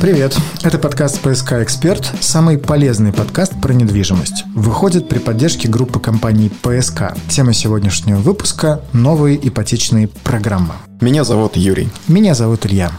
Привет! 0.00 0.36
Это 0.62 0.78
подкаст 0.78 1.20
«ПСК 1.22 1.54
Эксперт», 1.54 2.08
самый 2.20 2.56
полезный 2.56 3.12
подкаст 3.12 3.60
про 3.60 3.72
недвижимость. 3.72 4.44
Выходит 4.54 5.08
при 5.08 5.18
поддержке 5.18 5.66
группы 5.68 5.98
компаний 5.98 6.52
«ПСК». 6.62 7.14
Тема 7.28 7.52
сегодняшнего 7.52 8.18
выпуска– 8.18 8.80
новые 8.92 9.36
ипотечные 9.48 10.06
программы. 10.06 10.74
Меня 11.00 11.24
зовут 11.24 11.56
Юрий. 11.56 11.88
Меня 12.06 12.34
зовут 12.34 12.64
Илья. 12.64 12.92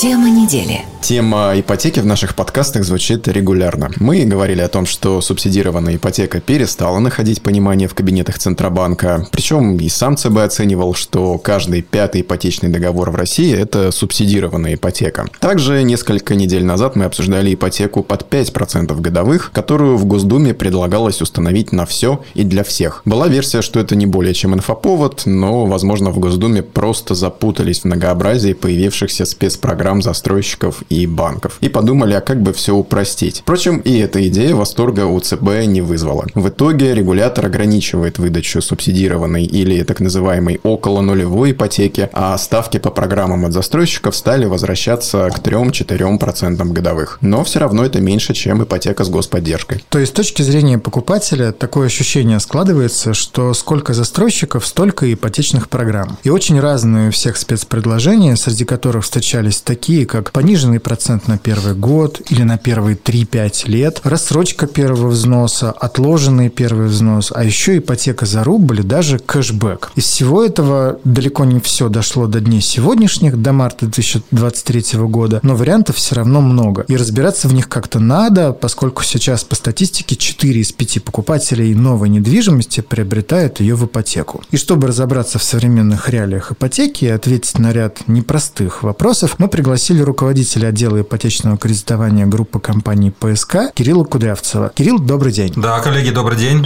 Тема 0.00 0.30
недели. 0.30 0.80
Тема 1.02 1.52
ипотеки 1.56 2.00
в 2.00 2.06
наших 2.06 2.34
подкастах 2.34 2.84
звучит 2.84 3.26
регулярно. 3.26 3.90
Мы 3.98 4.24
говорили 4.24 4.60
о 4.60 4.68
том, 4.68 4.86
что 4.86 5.20
субсидированная 5.20 5.96
ипотека 5.96 6.40
перестала 6.40 6.98
находить 7.00 7.42
понимание 7.42 7.88
в 7.88 7.94
кабинетах 7.94 8.38
Центробанка. 8.38 9.26
Причем 9.30 9.76
и 9.76 9.88
сам 9.88 10.16
ЦБ 10.16 10.38
оценивал, 10.38 10.94
что 10.94 11.36
каждый 11.38 11.82
пятый 11.82 12.20
ипотечный 12.20 12.68
договор 12.70 13.10
в 13.10 13.14
России– 13.14 13.52
это 13.58 13.90
субсидированная 13.90 14.74
ипотека. 14.74 15.26
Также 15.38 15.82
несколько 15.82 16.34
недель 16.34 16.64
назад 16.64 16.96
мы 16.96 17.04
обсуждали 17.04 17.52
ипотеку 17.52 18.02
под 18.02 18.30
5% 18.30 18.98
годовых, 19.00 19.50
которую 19.52 19.96
в 19.96 20.04
Госдуме 20.04 20.54
предлагалось 20.54 21.20
установить 21.20 21.72
на 21.72 21.86
все 21.86 22.22
и 22.34 22.44
для 22.44 22.62
всех. 22.62 23.02
Была 23.04 23.28
версия, 23.28 23.62
что 23.62 23.80
это 23.80 23.96
не 23.96 24.06
более 24.06 24.34
чем 24.34 24.54
инфоповод, 24.54 25.22
но, 25.24 25.66
возможно, 25.66 26.10
в 26.10 26.18
Госдуме 26.18 26.62
просто 26.62 27.14
запутались 27.14 27.80
в 27.80 27.84
многообразии 27.86 28.52
появившихся 28.52 29.24
спецпрограмм 29.24 29.89
застройщиков 29.98 30.82
и 30.88 31.06
банков. 31.06 31.58
И 31.60 31.68
подумали, 31.68 32.14
а 32.14 32.20
как 32.20 32.40
бы 32.40 32.52
все 32.52 32.74
упростить. 32.74 33.40
Впрочем, 33.40 33.78
и 33.78 33.98
эта 33.98 34.26
идея 34.28 34.54
восторга 34.54 35.06
у 35.06 35.18
ЦБ 35.18 35.66
не 35.66 35.80
вызвала. 35.80 36.26
В 36.34 36.48
итоге 36.48 36.94
регулятор 36.94 37.46
ограничивает 37.46 38.18
выдачу 38.18 38.62
субсидированной 38.62 39.44
или 39.44 39.82
так 39.82 40.00
называемой 40.00 40.60
около 40.62 41.00
нулевой 41.00 41.50
ипотеки, 41.52 42.08
а 42.12 42.38
ставки 42.38 42.78
по 42.78 42.90
программам 42.90 43.46
от 43.46 43.52
застройщиков 43.52 44.14
стали 44.14 44.46
возвращаться 44.46 45.30
к 45.30 45.40
3-4% 45.40 46.64
годовых. 46.72 47.18
Но 47.20 47.42
все 47.44 47.58
равно 47.58 47.84
это 47.84 48.00
меньше, 48.00 48.34
чем 48.34 48.62
ипотека 48.62 49.04
с 49.04 49.08
господдержкой. 49.08 49.84
То 49.88 49.98
есть 49.98 50.12
с 50.12 50.14
точки 50.14 50.42
зрения 50.42 50.78
покупателя 50.78 51.52
такое 51.52 51.86
ощущение 51.86 52.38
складывается, 52.40 53.14
что 53.14 53.52
сколько 53.54 53.94
застройщиков, 53.94 54.66
столько 54.66 55.12
ипотечных 55.12 55.68
программ. 55.68 56.18
И 56.22 56.30
очень 56.30 56.60
разные 56.60 57.08
у 57.08 57.12
всех 57.12 57.36
спецпредложения, 57.36 58.36
среди 58.36 58.64
которых 58.64 59.04
встречались 59.04 59.60
такие, 59.70 60.04
как 60.04 60.32
пониженный 60.32 60.80
процент 60.80 61.28
на 61.28 61.38
первый 61.38 61.74
год 61.74 62.20
или 62.28 62.42
на 62.42 62.58
первые 62.58 62.96
3-5 62.96 63.68
лет, 63.68 64.00
рассрочка 64.02 64.66
первого 64.66 65.10
взноса, 65.10 65.70
отложенный 65.70 66.48
первый 66.48 66.88
взнос, 66.88 67.30
а 67.32 67.44
еще 67.44 67.78
ипотека 67.78 68.26
за 68.26 68.42
рубль 68.42 68.82
даже 68.82 69.20
кэшбэк. 69.20 69.92
Из 69.94 70.02
всего 70.02 70.42
этого 70.42 70.98
далеко 71.04 71.44
не 71.44 71.60
все 71.60 71.88
дошло 71.88 72.26
до 72.26 72.40
дней 72.40 72.60
сегодняшних, 72.60 73.40
до 73.40 73.52
марта 73.52 73.86
2023 73.86 74.98
года, 75.02 75.38
но 75.44 75.54
вариантов 75.54 75.94
все 75.94 76.16
равно 76.16 76.40
много. 76.40 76.84
И 76.88 76.96
разбираться 76.96 77.46
в 77.46 77.54
них 77.54 77.68
как-то 77.68 78.00
надо, 78.00 78.52
поскольку 78.52 79.04
сейчас 79.04 79.44
по 79.44 79.54
статистике 79.54 80.16
4 80.16 80.60
из 80.60 80.72
5 80.72 81.04
покупателей 81.04 81.74
новой 81.74 82.08
недвижимости 82.08 82.80
приобретают 82.80 83.60
ее 83.60 83.76
в 83.76 83.86
ипотеку. 83.86 84.42
И 84.50 84.56
чтобы 84.56 84.88
разобраться 84.88 85.38
в 85.38 85.44
современных 85.44 86.08
реалиях 86.08 86.50
ипотеки 86.50 87.04
и 87.04 87.08
ответить 87.08 87.56
на 87.60 87.72
ряд 87.72 88.08
непростых 88.08 88.82
вопросов, 88.82 89.36
мы 89.38 89.48
пригласили 89.60 90.00
руководителя 90.00 90.68
отдела 90.68 91.02
ипотечного 91.02 91.58
кредитования 91.58 92.24
группы 92.24 92.60
компаний 92.60 93.10
ПСК 93.10 93.74
Кирилла 93.74 94.04
Кудрявцева. 94.04 94.72
Кирилл, 94.74 94.98
добрый 94.98 95.32
день. 95.32 95.52
Да, 95.54 95.80
коллеги, 95.80 96.08
добрый 96.08 96.38
день. 96.38 96.64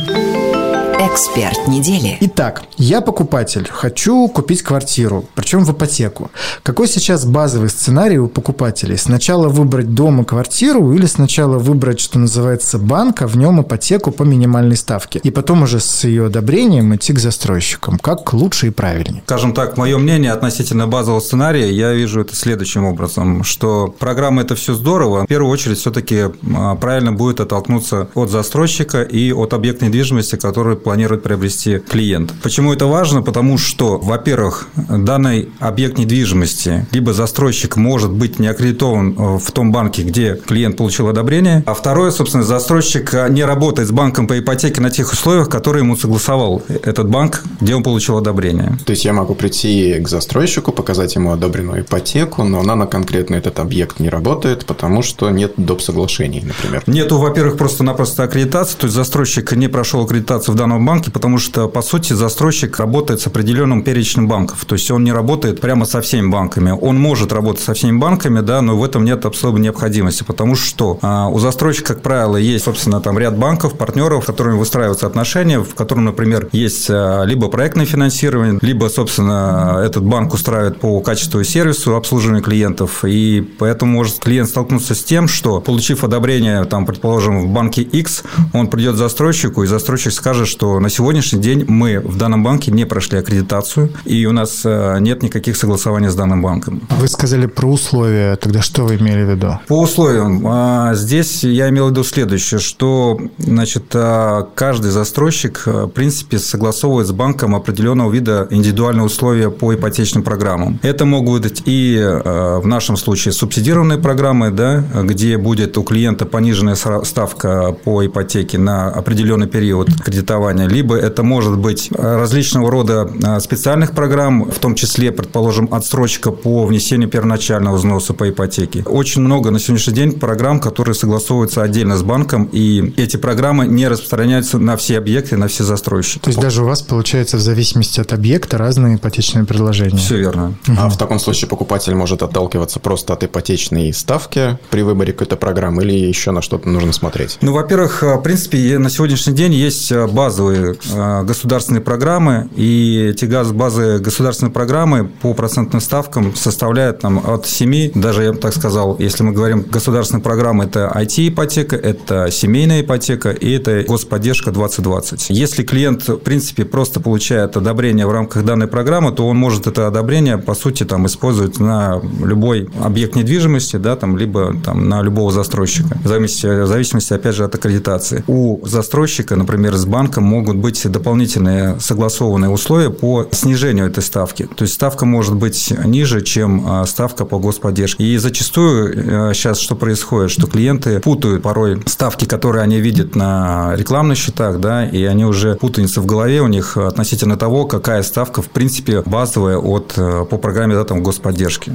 Эксперт 1.06 1.68
недели. 1.68 2.16
Итак, 2.20 2.62
я 2.78 3.02
покупатель, 3.02 3.68
хочу 3.70 4.26
купить 4.28 4.62
квартиру, 4.62 5.26
причем 5.34 5.62
в 5.62 5.70
ипотеку. 5.70 6.30
Какой 6.62 6.88
сейчас 6.88 7.26
базовый 7.26 7.68
сценарий 7.68 8.18
у 8.18 8.26
покупателей? 8.26 8.96
Сначала 8.96 9.48
выбрать 9.48 9.92
дом 9.92 10.22
и 10.22 10.24
квартиру 10.24 10.94
или 10.94 11.04
сначала 11.04 11.58
выбрать, 11.58 12.00
что 12.00 12.18
называется, 12.18 12.78
банк, 12.78 13.20
а 13.20 13.26
в 13.26 13.36
нем 13.36 13.60
ипотеку 13.60 14.12
по 14.12 14.22
минимальной 14.22 14.76
ставке? 14.76 15.18
И 15.22 15.30
потом 15.30 15.64
уже 15.64 15.78
с 15.78 16.04
ее 16.04 16.26
одобрением 16.26 16.96
идти 16.96 17.12
к 17.12 17.18
застройщикам. 17.18 17.98
Как 17.98 18.32
лучше 18.32 18.68
и 18.68 18.70
правильнее? 18.70 19.22
Скажем 19.26 19.52
так, 19.52 19.76
мое 19.76 19.98
мнение 19.98 20.32
относительно 20.32 20.86
базового 20.86 21.20
сценария, 21.20 21.70
я 21.70 21.92
вижу 21.92 22.22
это 22.22 22.34
следующим 22.34 22.86
образом, 22.86 23.44
что 23.44 23.94
программа 23.98 24.40
это 24.40 24.54
все 24.54 24.72
здорово. 24.72 25.24
В 25.24 25.26
первую 25.26 25.52
очередь, 25.52 25.76
все-таки 25.76 26.30
а, 26.56 26.76
правильно 26.76 27.12
будет 27.12 27.40
оттолкнуться 27.40 28.08
от 28.14 28.30
застройщика 28.30 29.02
и 29.02 29.32
от 29.32 29.52
объекта 29.52 29.84
недвижимости, 29.84 30.36
который 30.36 30.76
планирует 30.76 30.93
приобрести 31.22 31.78
клиент. 31.78 32.32
Почему 32.42 32.72
это 32.72 32.86
важно? 32.86 33.22
Потому 33.22 33.58
что, 33.58 33.98
во-первых, 33.98 34.68
данный 34.76 35.48
объект 35.60 35.98
недвижимости 35.98 36.86
либо 36.92 37.12
застройщик 37.12 37.76
может 37.76 38.12
быть 38.12 38.38
не 38.38 38.48
аккредитован 38.48 39.14
э, 39.16 39.38
в 39.38 39.52
том 39.52 39.72
банке, 39.72 40.02
где 40.02 40.34
клиент 40.34 40.76
получил 40.76 41.08
одобрение, 41.08 41.62
а 41.66 41.74
второе, 41.74 42.10
собственно, 42.10 42.44
застройщик 42.44 43.12
не 43.30 43.44
работает 43.44 43.88
с 43.88 43.92
банком 43.92 44.26
по 44.26 44.38
ипотеке 44.38 44.80
на 44.80 44.90
тех 44.90 45.12
условиях, 45.12 45.48
которые 45.48 45.82
ему 45.82 45.96
согласовал 45.96 46.62
этот 46.68 47.08
банк, 47.08 47.42
где 47.60 47.74
он 47.74 47.82
получил 47.82 48.16
одобрение. 48.16 48.78
То 48.84 48.90
есть 48.90 49.04
я 49.04 49.12
могу 49.12 49.34
прийти 49.34 49.94
к 50.00 50.08
застройщику, 50.08 50.72
показать 50.72 51.14
ему 51.14 51.32
одобренную 51.32 51.82
ипотеку, 51.82 52.44
но 52.44 52.60
она 52.60 52.76
на 52.76 52.86
конкретно 52.86 53.34
этот 53.34 53.58
объект 53.58 54.00
не 54.00 54.08
работает, 54.08 54.66
потому 54.66 55.02
что 55.02 55.30
нет 55.30 55.52
доп. 55.56 55.80
соглашений, 55.80 56.42
например. 56.44 56.82
Нету, 56.86 57.18
во-первых, 57.18 57.56
просто-напросто 57.56 58.22
аккредитации, 58.24 58.76
то 58.76 58.86
есть 58.86 58.94
застройщик 58.94 59.52
не 59.52 59.68
прошел 59.68 60.02
аккредитацию 60.02 60.54
в 60.54 60.56
данном 60.56 60.83
банке, 60.84 61.10
потому 61.10 61.38
что, 61.38 61.68
по 61.68 61.82
сути, 61.82 62.12
застройщик 62.12 62.78
работает 62.78 63.20
с 63.20 63.26
определенным 63.26 63.82
перечнем 63.82 64.28
банков. 64.28 64.64
То 64.64 64.74
есть 64.74 64.90
он 64.90 65.04
не 65.04 65.12
работает 65.12 65.60
прямо 65.60 65.84
со 65.84 66.00
всеми 66.00 66.28
банками. 66.28 66.70
Он 66.70 66.98
может 66.98 67.32
работать 67.32 67.62
со 67.62 67.74
всеми 67.74 67.98
банками, 67.98 68.40
да, 68.40 68.62
но 68.62 68.76
в 68.76 68.84
этом 68.84 69.04
нет 69.04 69.24
абсолютно 69.26 69.62
необходимости, 69.62 70.24
потому 70.24 70.54
что 70.56 70.98
а, 71.02 71.28
у 71.28 71.38
застройщика, 71.38 71.94
как 71.94 72.02
правило, 72.02 72.36
есть, 72.36 72.64
собственно, 72.64 73.00
там 73.00 73.18
ряд 73.18 73.36
банков, 73.36 73.76
партнеров, 73.78 74.24
с 74.24 74.26
которыми 74.26 74.58
выстраиваются 74.58 75.06
отношения, 75.06 75.60
в 75.60 75.74
котором, 75.74 76.04
например, 76.04 76.48
есть 76.52 76.86
а, 76.90 77.24
либо 77.24 77.48
проектное 77.48 77.86
финансирование, 77.86 78.58
либо, 78.62 78.88
собственно, 78.88 79.80
этот 79.84 80.04
банк 80.04 80.34
устраивает 80.34 80.80
по 80.80 81.00
качеству 81.00 81.40
и 81.40 81.44
сервису 81.44 81.96
обслуживания 81.96 82.42
клиентов, 82.42 83.04
и 83.04 83.40
поэтому 83.58 83.92
может 83.92 84.18
клиент 84.18 84.48
столкнуться 84.48 84.94
с 84.94 85.04
тем, 85.04 85.28
что, 85.28 85.60
получив 85.60 86.04
одобрение, 86.04 86.64
там, 86.64 86.86
предположим, 86.86 87.40
в 87.40 87.48
банке 87.48 87.82
X, 87.82 88.24
он 88.52 88.68
придет 88.68 88.94
к 88.94 88.98
застройщику, 88.98 89.62
и 89.62 89.66
застройщик 89.66 90.12
скажет, 90.12 90.48
что 90.48 90.73
на 90.80 90.90
сегодняшний 90.90 91.40
день 91.40 91.64
мы 91.68 92.00
в 92.00 92.16
данном 92.16 92.42
банке 92.42 92.70
не 92.70 92.84
прошли 92.84 93.18
аккредитацию, 93.18 93.90
и 94.04 94.26
у 94.26 94.32
нас 94.32 94.62
э, 94.64 94.98
нет 95.00 95.22
никаких 95.22 95.56
согласований 95.56 96.08
с 96.08 96.14
данным 96.14 96.42
банком. 96.42 96.82
Вы 97.00 97.08
сказали 97.08 97.46
про 97.46 97.66
условия, 97.66 98.36
тогда 98.36 98.62
что 98.62 98.84
вы 98.84 98.96
имели 98.96 99.24
в 99.24 99.30
виду? 99.30 99.58
По 99.68 99.80
условиям. 99.80 100.44
А, 100.46 100.94
здесь 100.94 101.44
я 101.44 101.68
имел 101.68 101.86
в 101.86 101.90
виду 101.90 102.04
следующее, 102.04 102.60
что 102.60 103.18
значит, 103.38 103.84
а, 103.94 104.48
каждый 104.54 104.90
застройщик, 104.90 105.62
э, 105.66 105.84
в 105.84 105.88
принципе, 105.88 106.38
согласовывает 106.38 107.06
с 107.08 107.12
банком 107.12 107.54
определенного 107.54 108.12
вида 108.12 108.46
индивидуальные 108.50 109.04
условия 109.04 109.50
по 109.50 109.74
ипотечным 109.74 110.22
программам. 110.22 110.78
Это 110.82 111.04
могут 111.04 111.44
быть 111.54 111.62
и 111.66 111.96
э, 111.98 112.58
в 112.58 112.66
нашем 112.66 112.96
случае 112.96 113.32
субсидированные 113.32 113.98
программы, 113.98 114.50
да, 114.50 114.84
где 115.02 115.36
будет 115.38 115.76
у 115.78 115.82
клиента 115.82 116.26
пониженная 116.26 116.74
ставка 116.74 117.72
по 117.72 118.04
ипотеке 118.04 118.58
на 118.58 118.88
определенный 118.88 119.46
период 119.46 119.88
кредитования, 120.02 120.63
либо 120.66 120.94
либо 120.94 120.96
это 120.96 121.22
может 121.22 121.56
быть 121.58 121.88
э, 121.90 122.16
различного 122.16 122.70
рода 122.70 123.10
э, 123.22 123.40
специальных 123.40 123.92
программ, 123.92 124.50
в 124.50 124.58
том 124.58 124.74
числе, 124.74 125.12
предположим, 125.12 125.68
отсрочка 125.72 126.30
по 126.30 126.66
внесению 126.66 127.08
первоначального 127.08 127.76
взноса 127.76 128.14
по 128.14 128.28
ипотеке. 128.28 128.82
Очень 128.86 129.22
много 129.22 129.50
на 129.50 129.58
сегодняшний 129.58 129.94
день 129.94 130.12
программ, 130.12 130.60
которые 130.60 130.94
согласовываются 130.94 131.62
отдельно 131.62 131.96
с 131.96 132.02
банком, 132.02 132.48
и 132.52 132.92
эти 132.96 133.16
программы 133.16 133.66
не 133.66 133.88
распространяются 133.88 134.58
на 134.58 134.76
все 134.76 134.98
объекты, 134.98 135.36
на 135.36 135.48
все 135.48 135.64
застройщики. 135.64 136.24
То 136.24 136.30
есть 136.30 136.40
даже 136.40 136.62
у 136.62 136.66
вас 136.66 136.82
получается 136.82 137.36
в 137.36 137.40
зависимости 137.40 138.00
от 138.00 138.12
объекта 138.12 138.58
разные 138.58 138.96
ипотечные 138.96 139.44
предложения. 139.44 139.96
Все 139.96 140.18
верно. 140.18 140.54
Угу. 140.68 140.76
А 140.78 140.88
в 140.88 140.98
таком 140.98 141.18
случае 141.18 141.48
покупатель 141.48 141.94
может 141.94 142.22
отталкиваться 142.22 142.78
просто 142.78 143.14
от 143.14 143.24
ипотечной 143.24 143.92
ставки 143.94 144.58
при 144.70 144.82
выборе 144.82 145.12
какой-то 145.12 145.36
программы 145.36 145.82
или 145.82 145.94
еще 145.94 146.30
на 146.30 146.42
что-то 146.42 146.68
нужно 146.68 146.92
смотреть? 146.92 147.38
Ну, 147.40 147.52
во-первых, 147.52 148.02
э, 148.02 148.16
в 148.16 148.22
принципе, 148.22 148.78
на 148.78 148.90
сегодняшний 148.90 149.32
день 149.32 149.54
есть 149.54 149.90
базовые 149.92 150.43
Э, 150.52 151.22
государственные 151.24 151.80
программы, 151.80 152.48
и 152.56 153.10
эти 153.10 153.24
базы 153.52 153.98
государственной 153.98 154.52
программы 154.52 155.10
по 155.22 155.34
процентным 155.34 155.80
ставкам 155.80 156.34
составляют 156.34 157.00
там, 157.00 157.18
от 157.18 157.46
7, 157.46 157.92
даже 157.94 158.24
я 158.24 158.32
бы 158.32 158.38
так 158.38 158.54
сказал, 158.54 158.96
если 158.98 159.22
мы 159.22 159.32
говорим 159.32 159.62
государственные 159.62 160.22
программы, 160.22 160.64
это 160.64 160.92
IT-ипотека, 160.94 161.76
это 161.76 162.30
семейная 162.30 162.82
ипотека 162.82 163.30
и 163.30 163.50
это 163.52 163.84
господдержка 163.86 164.50
2020. 164.50 165.30
Если 165.30 165.62
клиент, 165.62 166.08
в 166.08 166.18
принципе, 166.18 166.64
просто 166.64 167.00
получает 167.00 167.56
одобрение 167.56 168.06
в 168.06 168.12
рамках 168.12 168.44
данной 168.44 168.66
программы, 168.66 169.12
то 169.12 169.26
он 169.26 169.36
может 169.36 169.66
это 169.66 169.86
одобрение, 169.86 170.38
по 170.38 170.54
сути, 170.54 170.84
там, 170.84 171.06
использовать 171.06 171.58
на 171.58 172.00
любой 172.22 172.68
объект 172.82 173.16
недвижимости, 173.16 173.76
да, 173.76 173.96
там, 173.96 174.16
либо 174.16 174.54
там, 174.64 174.88
на 174.88 175.02
любого 175.02 175.32
застройщика, 175.32 175.98
в 176.02 176.08
зависимости, 176.08 176.46
в 176.46 176.66
зависимости, 176.66 177.12
опять 177.12 177.34
же, 177.34 177.44
от 177.44 177.54
аккредитации. 177.54 178.24
У 178.26 178.64
застройщика, 178.66 179.36
например, 179.36 179.74
с 179.74 179.84
банком 179.84 180.24
могут 180.34 180.56
быть 180.56 180.90
дополнительные 180.90 181.78
согласованные 181.80 182.50
условия 182.50 182.90
по 182.90 183.26
снижению 183.30 183.86
этой 183.86 184.02
ставки. 184.02 184.48
То 184.56 184.62
есть 184.62 184.74
ставка 184.74 185.06
может 185.06 185.36
быть 185.36 185.72
ниже, 185.84 186.22
чем 186.22 186.64
а, 186.66 186.86
ставка 186.86 187.24
по 187.24 187.38
господдержке. 187.38 188.04
И 188.04 188.16
зачастую 188.16 189.34
сейчас 189.34 189.58
что 189.58 189.76
происходит, 189.76 190.30
что 190.30 190.46
клиенты 190.46 191.00
путают 191.00 191.42
порой 191.42 191.82
ставки, 191.86 192.24
которые 192.24 192.62
они 192.62 192.80
видят 192.80 193.14
на 193.14 193.74
рекламных 193.76 194.18
счетах, 194.18 194.60
да, 194.60 194.84
и 194.84 195.04
они 195.04 195.24
уже 195.24 195.54
путаница 195.54 196.00
в 196.00 196.06
голове 196.06 196.40
у 196.40 196.48
них 196.48 196.76
относительно 196.76 197.36
того, 197.36 197.66
какая 197.66 198.02
ставка, 198.02 198.42
в 198.42 198.50
принципе, 198.50 199.02
базовая 199.02 199.58
от, 199.58 199.94
по 199.94 200.38
программе 200.38 200.74
да, 200.74 200.84
там, 200.84 201.02
господдержки. 201.02 201.72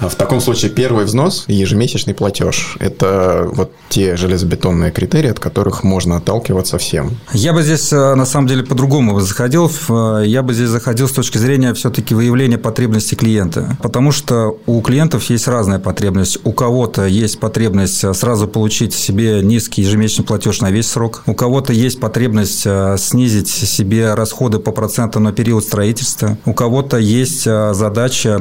А 0.00 0.08
в 0.08 0.14
таком 0.14 0.40
случае 0.40 0.70
первый 0.70 1.04
взнос 1.04 1.44
ежемесячный 1.46 2.14
платеж– 2.14 2.76
это 2.80 3.46
вот 3.52 3.70
те 3.90 4.16
железобетонные 4.16 4.90
критерии, 4.92 5.30
от 5.30 5.38
которых 5.38 5.84
можно 5.84 6.16
отталкиваться 6.16 6.78
всем. 6.78 7.18
Я 7.34 7.52
бы 7.52 7.62
здесь 7.62 7.92
э, 7.92 8.14
на 8.14 8.24
самом 8.24 8.46
деле 8.46 8.64
по-другому 8.64 9.20
заходил. 9.20 9.70
Э, 9.90 10.22
я 10.24 10.42
бы 10.42 10.54
здесь 10.54 10.68
заходил 10.68 11.06
с 11.06 11.12
точки 11.12 11.36
зрения 11.36 11.74
все-таки 11.74 12.14
выявления 12.14 12.56
потребностей 12.56 13.14
клиента. 13.14 13.76
Потому 13.82 14.10
что 14.10 14.58
у 14.66 14.80
клиентов 14.80 15.28
есть 15.28 15.46
разная 15.48 15.78
потребность. 15.78 16.38
У 16.44 16.52
кого-то 16.52 17.06
есть 17.06 17.38
потребность 17.38 18.02
э, 18.02 18.14
сразу 18.14 18.48
получить 18.48 18.94
себе 18.94 19.42
низкий 19.42 19.82
ежемесячный 19.82 20.24
платеж 20.24 20.62
на 20.62 20.70
весь 20.70 20.88
срок. 20.88 21.22
У 21.26 21.34
кого-то 21.34 21.74
есть 21.74 22.00
потребность 22.00 22.66
снизить 22.96 23.48
себе 23.48 24.14
расходы 24.14 24.58
по 24.58 24.72
процентам 24.72 25.24
на 25.24 25.32
период 25.32 25.62
строительства. 25.64 26.38
У 26.46 26.54
кого-то 26.54 26.96
есть 26.96 27.44
задача 27.44 28.40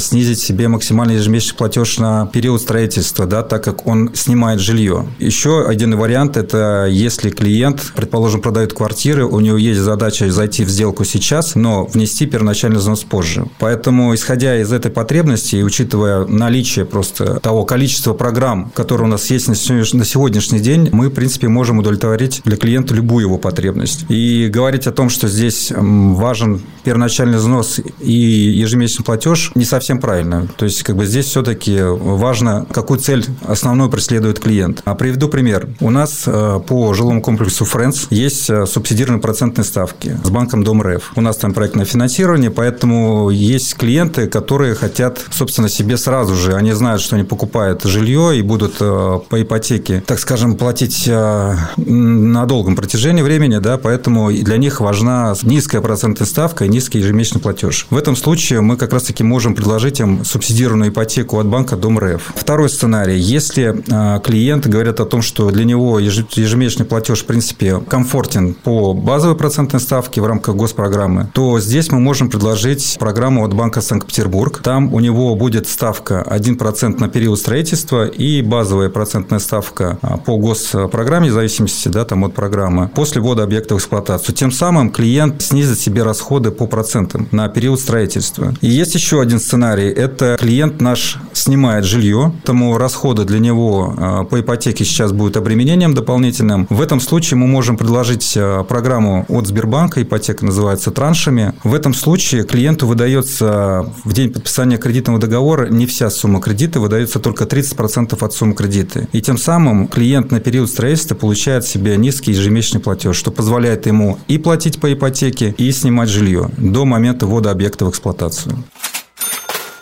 снизить 0.00 0.38
себе 0.38 0.68
максимально 0.68 0.99
максимальный 1.00 1.16
ежемесячный 1.16 1.56
платеж 1.56 1.98
на 1.98 2.26
период 2.26 2.60
строительства, 2.60 3.26
да, 3.26 3.42
так 3.42 3.64
как 3.64 3.86
он 3.86 4.10
снимает 4.14 4.60
жилье. 4.60 5.06
Еще 5.18 5.66
один 5.66 5.96
вариант– 5.96 6.36
это 6.38 6.86
если 6.90 7.30
клиент, 7.30 7.92
предположим, 7.96 8.42
продает 8.42 8.74
квартиры, 8.74 9.24
у 9.24 9.40
него 9.40 9.56
есть 9.56 9.80
задача 9.80 10.30
зайти 10.30 10.64
в 10.64 10.68
сделку 10.68 11.04
сейчас, 11.04 11.54
но 11.54 11.86
внести 11.86 12.26
первоначальный 12.26 12.78
взнос 12.78 13.04
позже. 13.04 13.46
Поэтому, 13.58 14.14
исходя 14.14 14.60
из 14.60 14.72
этой 14.72 14.90
потребности 14.90 15.56
и 15.56 15.62
учитывая 15.62 16.26
наличие 16.26 16.84
просто 16.84 17.40
того 17.40 17.64
количества 17.64 18.12
программ, 18.12 18.70
которые 18.74 19.06
у 19.06 19.10
нас 19.10 19.30
есть 19.30 19.48
на 19.48 19.54
сегодняшний 19.54 20.60
день, 20.60 20.90
мы, 20.92 21.08
в 21.08 21.14
принципе, 21.14 21.48
можем 21.48 21.78
удовлетворить 21.78 22.42
для 22.44 22.56
клиента 22.56 22.94
любую 22.94 23.26
его 23.26 23.38
потребность. 23.38 24.04
И 24.10 24.48
говорить 24.52 24.86
о 24.86 24.92
том, 24.92 25.08
что 25.08 25.28
здесь 25.28 25.72
важен 25.74 26.60
первоначальный 26.84 27.38
взнос 27.38 27.80
и 28.00 28.12
ежемесячный 28.12 29.04
платеж, 29.04 29.52
не 29.54 29.64
совсем 29.64 29.98
правильно. 29.98 30.46
То 30.56 30.66
есть, 30.66 30.82
как 30.90 30.96
бы 30.96 31.06
здесь 31.06 31.26
все-таки 31.26 31.80
важно, 31.80 32.66
какую 32.72 32.98
цель 32.98 33.24
основную 33.46 33.88
преследует 33.90 34.40
клиент. 34.40 34.82
А 34.84 34.96
приведу 34.96 35.28
пример. 35.28 35.68
У 35.78 35.90
нас 35.90 36.24
э, 36.26 36.60
по 36.66 36.92
жилому 36.94 37.22
комплексу 37.22 37.64
Friends 37.64 38.08
есть 38.10 38.50
э, 38.50 38.66
субсидированные 38.66 39.22
процентные 39.22 39.64
ставки 39.64 40.18
с 40.24 40.30
банком 40.30 40.64
Дом 40.64 40.82
РФ. 40.82 41.12
У 41.14 41.20
нас 41.20 41.36
там 41.36 41.54
проектное 41.54 41.84
финансирование, 41.84 42.50
поэтому 42.50 43.30
есть 43.30 43.76
клиенты, 43.76 44.26
которые 44.26 44.74
хотят, 44.74 45.20
собственно, 45.30 45.68
себе 45.68 45.96
сразу 45.96 46.34
же, 46.34 46.54
они 46.54 46.72
знают, 46.72 47.02
что 47.02 47.14
они 47.14 47.24
покупают 47.24 47.84
жилье 47.84 48.36
и 48.36 48.42
будут 48.42 48.78
э, 48.80 49.20
по 49.28 49.40
ипотеке, 49.40 50.02
так 50.04 50.18
скажем, 50.18 50.56
платить 50.56 51.06
на 51.06 52.46
долгом 52.46 52.74
протяжении 52.74 53.22
времени, 53.22 53.58
да, 53.58 53.78
поэтому 53.78 54.32
для 54.32 54.56
них 54.56 54.80
важна 54.80 55.36
низкая 55.44 55.82
процентная 55.82 56.26
ставка 56.26 56.64
и 56.64 56.68
низкий 56.68 56.98
ежемесячный 56.98 57.40
платеж. 57.40 57.86
В 57.90 57.96
этом 57.96 58.16
случае 58.16 58.60
мы 58.60 58.76
как 58.76 58.92
раз-таки 58.92 59.22
можем 59.22 59.54
предложить 59.54 60.00
им 60.00 60.24
субсидированную 60.24 60.79
гарантированную 60.80 60.90
ипотеку 60.90 61.38
от 61.38 61.46
банка 61.46 61.76
Дом 61.76 61.98
РФ. 61.98 62.32
Второй 62.34 62.68
сценарий. 62.68 63.18
Если 63.18 63.82
а, 63.90 64.18
клиенты 64.20 64.68
говорят 64.68 65.00
о 65.00 65.04
том, 65.04 65.22
что 65.22 65.50
для 65.50 65.64
него 65.64 65.98
ежемесячный 65.98 66.86
платеж, 66.86 67.20
в 67.20 67.26
принципе, 67.26 67.80
комфортен 67.80 68.54
по 68.54 68.94
базовой 68.94 69.36
процентной 69.36 69.80
ставке 69.80 70.20
в 70.20 70.26
рамках 70.26 70.56
госпрограммы, 70.56 71.28
то 71.32 71.60
здесь 71.60 71.90
мы 71.90 72.00
можем 72.00 72.30
предложить 72.30 72.96
программу 72.98 73.44
от 73.44 73.54
банка 73.54 73.80
Санкт-Петербург. 73.80 74.60
Там 74.62 74.94
у 74.94 75.00
него 75.00 75.34
будет 75.34 75.68
ставка 75.68 76.24
1% 76.28 77.00
на 77.00 77.08
период 77.08 77.38
строительства 77.38 78.06
и 78.06 78.42
базовая 78.42 78.88
процентная 78.88 79.38
ставка 79.38 79.98
а, 80.02 80.16
по 80.16 80.36
госпрограмме, 80.36 81.30
в 81.30 81.32
зависимости 81.32 81.88
да, 81.88 82.04
там, 82.04 82.24
от 82.24 82.34
программы, 82.34 82.88
после 82.94 83.20
ввода 83.20 83.42
объекта 83.42 83.74
в 83.74 83.78
эксплуатацию. 83.78 84.34
Тем 84.34 84.52
самым 84.52 84.90
клиент 84.90 85.42
снизит 85.42 85.78
себе 85.78 86.02
расходы 86.02 86.50
по 86.50 86.66
процентам 86.66 87.28
на 87.32 87.48
период 87.48 87.80
строительства. 87.80 88.54
И 88.60 88.68
есть 88.68 88.94
еще 88.94 89.20
один 89.20 89.40
сценарий. 89.40 89.88
Это 89.88 90.36
клиент 90.38 90.59
клиент 90.60 90.82
наш 90.82 91.16
снимает 91.32 91.86
жилье, 91.86 92.34
поэтому 92.36 92.76
расходы 92.76 93.24
для 93.24 93.38
него 93.38 93.94
а, 93.96 94.24
по 94.24 94.40
ипотеке 94.40 94.84
сейчас 94.84 95.10
будут 95.10 95.38
обременением 95.38 95.94
дополнительным. 95.94 96.66
В 96.68 96.82
этом 96.82 97.00
случае 97.00 97.38
мы 97.38 97.46
можем 97.46 97.78
предложить 97.78 98.34
а, 98.36 98.62
программу 98.64 99.24
от 99.30 99.46
Сбербанка, 99.46 100.02
ипотека 100.02 100.44
называется 100.44 100.90
траншами. 100.90 101.54
В 101.64 101.72
этом 101.72 101.94
случае 101.94 102.44
клиенту 102.44 102.86
выдается 102.86 103.90
в 104.04 104.12
день 104.12 104.30
подписания 104.30 104.76
кредитного 104.76 105.18
договора 105.18 105.68
не 105.68 105.86
вся 105.86 106.10
сумма 106.10 106.42
кредита, 106.42 106.78
выдается 106.78 107.20
только 107.20 107.44
30% 107.44 108.22
от 108.22 108.32
суммы 108.34 108.54
кредита. 108.54 109.08
И 109.12 109.22
тем 109.22 109.38
самым 109.38 109.88
клиент 109.88 110.30
на 110.30 110.40
период 110.40 110.68
строительства 110.68 111.14
получает 111.14 111.64
себе 111.64 111.96
низкий 111.96 112.32
ежемесячный 112.32 112.82
платеж, 112.82 113.16
что 113.16 113.30
позволяет 113.30 113.86
ему 113.86 114.18
и 114.28 114.36
платить 114.36 114.78
по 114.78 114.92
ипотеке, 114.92 115.54
и 115.56 115.72
снимать 115.72 116.10
жилье 116.10 116.50
до 116.58 116.84
момента 116.84 117.26
ввода 117.26 117.50
объекта 117.50 117.86
в 117.86 117.90
эксплуатацию. 117.90 118.62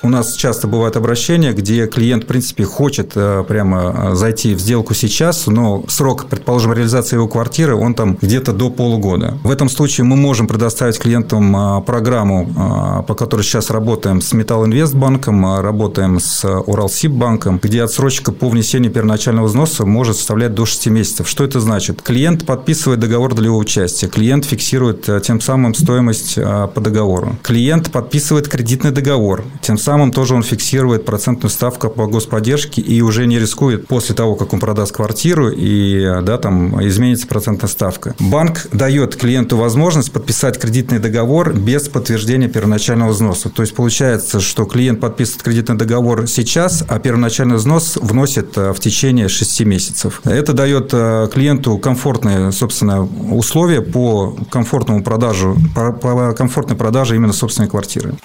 У 0.00 0.08
нас 0.08 0.34
часто 0.34 0.68
бывают 0.68 0.96
обращения, 0.96 1.52
где 1.52 1.88
клиент, 1.88 2.22
в 2.22 2.26
принципе, 2.28 2.62
хочет 2.62 3.12
э, 3.16 3.44
прямо 3.48 4.10
э, 4.12 4.14
зайти 4.14 4.54
в 4.54 4.60
сделку 4.60 4.94
сейчас, 4.94 5.48
но 5.48 5.84
срок, 5.88 6.26
предположим, 6.26 6.72
реализации 6.72 7.16
его 7.16 7.26
квартиры, 7.26 7.74
он 7.74 7.94
там 7.94 8.16
где-то 8.20 8.52
до 8.52 8.70
полугода. 8.70 9.36
В 9.42 9.50
этом 9.50 9.68
случае 9.68 10.04
мы 10.04 10.14
можем 10.14 10.46
предоставить 10.46 11.00
клиентам 11.00 11.56
э, 11.56 11.82
программу, 11.82 13.04
по 13.08 13.14
которой 13.14 13.42
сейчас 13.42 13.70
работаем 13.70 14.20
с 14.20 14.32
Металлинвестбанком, 14.32 15.60
работаем 15.60 16.20
с 16.20 16.44
Уралсиббанком, 16.44 17.58
где 17.60 17.82
отсрочка 17.82 18.30
по 18.30 18.48
внесению 18.48 18.92
первоначального 18.92 19.46
взноса 19.46 19.84
может 19.84 20.16
составлять 20.16 20.54
до 20.54 20.64
6 20.64 20.86
месяцев. 20.88 21.28
Что 21.28 21.44
это 21.44 21.60
значит? 21.60 22.02
Клиент 22.02 22.46
подписывает 22.46 23.00
договор 23.00 23.34
для 23.34 23.46
его 23.46 23.58
участия, 23.58 24.06
клиент 24.06 24.44
фиксирует 24.44 25.08
тем 25.24 25.40
самым 25.40 25.74
стоимость 25.74 26.36
по 26.36 26.80
договору. 26.80 27.36
Клиент 27.42 27.90
подписывает 27.90 28.48
кредитный 28.48 28.90
договор, 28.90 29.44
тем 29.60 29.76
самым 29.76 29.87
самым 29.88 30.12
тоже 30.12 30.34
он 30.34 30.42
фиксирует 30.42 31.06
процентную 31.06 31.48
ставку 31.48 31.88
по 31.88 32.06
господдержке 32.06 32.82
и 32.82 33.00
уже 33.00 33.26
не 33.26 33.38
рискует 33.38 33.86
после 33.86 34.14
того, 34.14 34.34
как 34.34 34.52
он 34.52 34.60
продаст 34.60 34.92
квартиру 34.94 35.48
и 35.50 36.20
да, 36.24 36.36
там 36.36 36.78
изменится 36.86 37.26
процентная 37.26 37.70
ставка. 37.70 38.14
Банк 38.18 38.66
дает 38.70 39.16
клиенту 39.16 39.56
возможность 39.56 40.12
подписать 40.12 40.58
кредитный 40.58 40.98
договор 40.98 41.54
без 41.54 41.88
подтверждения 41.88 42.48
первоначального 42.48 43.12
взноса. 43.12 43.48
То 43.48 43.62
есть 43.62 43.74
получается, 43.74 44.40
что 44.40 44.66
клиент 44.66 45.00
подписывает 45.00 45.42
кредитный 45.42 45.76
договор 45.76 46.26
сейчас, 46.26 46.84
а 46.86 46.98
первоначальный 46.98 47.56
взнос 47.56 47.96
вносит 47.96 48.58
э, 48.58 48.74
в 48.74 48.80
течение 48.80 49.28
6 49.28 49.62
месяцев. 49.62 50.20
Это 50.24 50.52
дает 50.52 50.90
э, 50.92 51.30
клиенту 51.32 51.78
комфортные, 51.78 52.52
собственно, 52.52 53.08
условия 53.32 53.80
по 53.80 54.36
комфортному 54.50 55.02
продажу, 55.02 55.56
по 55.74 56.34
комфортной 56.34 56.76
продаже 56.76 57.16
именно 57.16 57.32
собственной 57.32 57.70
квартиры. 57.70 58.16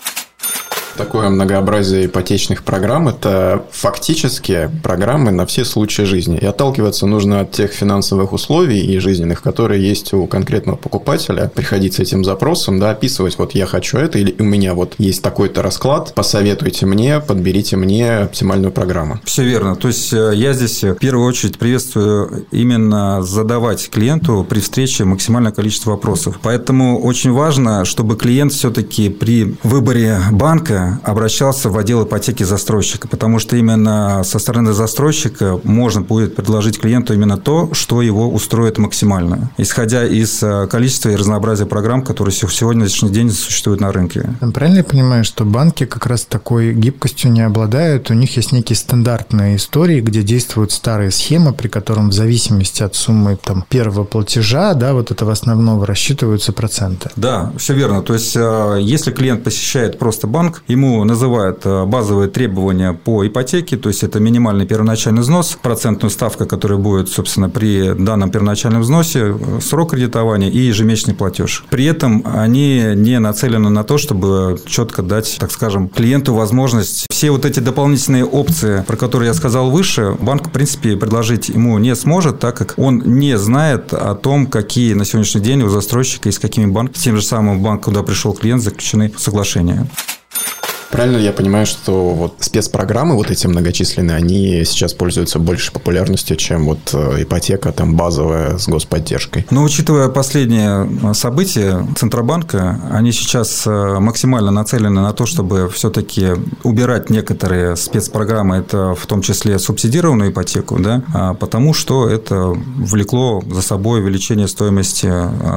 Такое 0.98 1.30
многообразие 1.30 2.06
ипотечных 2.06 2.64
программ– 2.64 3.08
это 3.10 3.66
фактически 3.72 4.70
программы 4.84 5.32
на 5.32 5.46
все 5.48 5.66
случаи 5.66 6.04
жизни. 6.04 6.38
И 6.38 6.46
отталкиваться 6.46 7.08
нужно 7.08 7.42
от 7.42 7.52
тех 7.52 7.72
финансовых 7.72 8.32
условий 8.32 8.80
и 8.80 9.00
жизненных, 9.00 9.42
которые 9.42 9.82
есть 9.82 10.14
у 10.14 10.28
конкретного 10.28 10.76
покупателя. 10.76 11.52
Приходить 11.54 11.96
с 11.96 12.00
этим 12.00 12.24
запросом, 12.24 12.80
да, 12.80 12.92
описывать, 12.92 13.38
вот 13.40 13.56
я 13.56 13.66
хочу 13.66 13.98
это, 13.98 14.20
или 14.20 14.36
у 14.38 14.44
меня 14.44 14.76
вот 14.76 14.96
есть 15.00 15.24
такой-то 15.24 15.64
расклад, 15.64 16.14
посоветуйте 16.14 16.86
мне, 16.86 17.20
подберите 17.20 17.76
мне 17.76 18.18
оптимальную 18.18 18.72
программу. 18.72 19.20
Все 19.24 19.44
верно. 19.44 19.76
То 19.76 19.88
есть, 19.88 20.14
э, 20.14 20.34
я 20.36 20.54
здесь 20.54 20.84
в 20.84 20.96
первую 20.96 21.28
очередь 21.28 21.58
приветствую 21.58 22.46
именно 22.52 23.24
задавать 23.24 23.90
клиенту 23.90 24.46
при 24.48 24.60
встрече 24.60 25.06
максимальное 25.06 25.52
количество 25.52 25.92
вопросов. 25.92 26.40
Поэтому 26.44 27.02
очень 27.02 27.32
важно, 27.32 27.84
чтобы 27.84 28.16
клиент 28.16 28.54
все-таки 28.54 29.10
при 29.10 29.56
выборе 29.64 30.20
банка 30.32 30.83
обращался 31.04 31.70
в 31.70 31.78
отдел 31.78 32.04
ипотеки 32.04 32.44
застройщика, 32.44 33.08
потому 33.08 33.40
что 33.40 33.56
именно 33.56 34.24
со 34.24 34.40
стороны 34.40 34.74
застройщика 34.74 35.60
можно 35.64 36.02
будет 36.02 36.36
предложить 36.36 36.80
клиенту 36.80 37.14
именно 37.14 37.38
то, 37.38 37.74
что 37.74 38.02
его 38.02 38.30
устроит 38.30 38.78
максимально, 38.78 39.52
исходя 39.58 40.06
из 40.06 40.42
э, 40.44 40.68
количества 40.68 41.10
и 41.10 41.16
разнообразия 41.16 41.66
программ, 41.66 42.04
которые 42.04 42.34
сегодняшний 42.34 43.10
день 43.10 43.32
существуют 43.32 43.82
на 43.82 43.92
рынке. 43.92 44.30
Правильно 44.54 44.78
я 44.78 44.84
понимаю, 44.84 45.24
что 45.24 45.46
банки 45.46 45.86
как 45.86 46.06
раз 46.06 46.26
такой 46.26 46.74
гибкостью 46.74 47.32
не 47.32 47.42
обладают, 47.42 48.10
у 48.10 48.14
них 48.14 48.36
есть 48.38 48.52
некие 48.52 48.76
стандартные 48.76 49.56
истории, 49.58 50.02
где 50.02 50.24
действуют 50.24 50.72
старые 50.72 51.12
схемы, 51.12 51.54
при 51.54 51.68
котором 51.68 52.10
в 52.10 52.14
зависимости 52.14 52.84
от 52.84 52.96
суммы 52.96 53.38
там, 53.42 53.66
первого 53.70 54.04
платежа, 54.04 54.74
да, 54.74 54.94
вот 54.94 55.12
этого 55.12 55.32
основного 55.32 55.86
рассчитываются 55.86 56.54
проценты. 56.54 57.10
Да, 57.16 57.52
все 57.58 57.74
верно. 57.74 58.02
То 58.02 58.14
есть, 58.14 58.36
э, 58.36 58.80
если 58.82 59.12
клиент 59.12 59.44
посещает 59.44 60.00
просто 60.00 60.28
банк, 60.28 60.64
ему 60.74 61.04
называют 61.04 61.66
базовые 61.66 62.30
требования 62.30 62.94
по 62.94 63.26
ипотеке, 63.26 63.78
то 63.78 63.90
есть 63.90 64.04
это 64.04 64.20
минимальный 64.20 64.66
первоначальный 64.66 65.22
взнос, 65.22 65.58
процентную 65.62 66.12
ставку, 66.12 66.46
которая 66.46 66.78
будет, 66.78 67.10
собственно, 67.10 67.50
при 67.50 67.94
данном 67.94 68.30
первоначальном 68.30 68.82
взносе, 68.82 69.36
срок 69.62 69.92
кредитования 69.92 70.50
и 70.50 70.58
ежемесячный 70.58 71.16
платеж. 71.16 71.66
При 71.70 71.86
этом 71.86 72.24
они 72.26 72.94
не 72.96 73.20
нацелены 73.20 73.70
на 73.70 73.84
то, 73.84 73.98
чтобы 73.98 74.60
четко 74.66 75.02
дать, 75.02 75.38
так 75.40 75.52
скажем, 75.52 75.90
клиенту 75.90 76.34
возможность 76.34 77.08
все 77.10 77.32
вот 77.32 77.46
эти 77.46 77.60
дополнительные 77.60 78.26
опции, 78.26 78.84
про 78.86 78.98
которые 78.98 79.28
я 79.30 79.34
сказал 79.34 79.72
выше, 79.72 80.18
банк, 80.20 80.48
в 80.48 80.52
принципе, 80.52 80.98
предложить 80.98 81.50
ему 81.50 81.78
не 81.78 81.96
сможет, 81.96 82.40
так 82.40 82.58
как 82.58 82.74
он 82.78 83.00
не 83.06 83.38
знает 83.38 83.94
о 83.94 84.16
том, 84.16 84.48
какие 84.48 84.94
на 84.94 85.06
сегодняшний 85.06 85.42
день 85.42 85.62
у 85.62 85.70
застройщика 85.70 86.30
и 86.30 86.32
с 86.32 86.40
какими 86.40 86.66
банками, 86.66 86.98
с 86.98 87.04
тем 87.04 87.16
же 87.16 87.22
самым 87.22 87.62
банком, 87.62 87.94
куда 87.94 88.04
пришел 88.04 88.34
клиент, 88.34 88.62
заключены 88.62 89.12
соглашения. 89.18 89.88
Правильно 90.94 91.18
я 91.18 91.32
понимаю, 91.32 91.66
что 91.66 92.12
вот 92.12 92.36
спецпрограммы 92.42 93.16
вот 93.16 93.32
эти 93.32 93.48
многочисленные, 93.48 94.16
они 94.16 94.64
сейчас 94.64 94.94
пользуются 94.94 95.40
больше 95.40 95.72
популярностью, 95.72 96.38
чем 96.38 96.66
вот 96.66 96.94
э, 96.94 97.24
ипотека 97.24 97.72
там 97.72 97.96
базовая 97.96 98.60
с 98.60 98.68
господдержкой? 98.68 99.44
Но 99.50 99.64
учитывая 99.64 100.10
последние 100.10 100.88
э, 101.02 101.14
события 101.16 101.84
Центробанка, 101.98 102.80
они 102.92 103.12
сейчас 103.12 103.66
э, 103.66 103.98
максимально 104.00 104.52
нацелены 104.52 105.02
на 105.02 105.14
то, 105.14 105.26
чтобы 105.26 105.68
все-таки 105.68 106.34
убирать 106.62 107.10
некоторые 107.10 107.76
спецпрограммы, 107.76 108.58
это 108.58 108.94
в 108.94 109.08
том 109.08 109.24
числе 109.24 109.58
субсидированную 109.58 110.30
ипотеку, 110.30 110.78
да, 110.78 111.02
а 111.12 111.34
потому 111.34 111.74
что 111.74 112.08
это 112.08 112.56
влекло 112.78 113.42
за 113.50 113.64
собой 113.64 114.02
увеличение 114.02 114.48
стоимости 114.48 115.12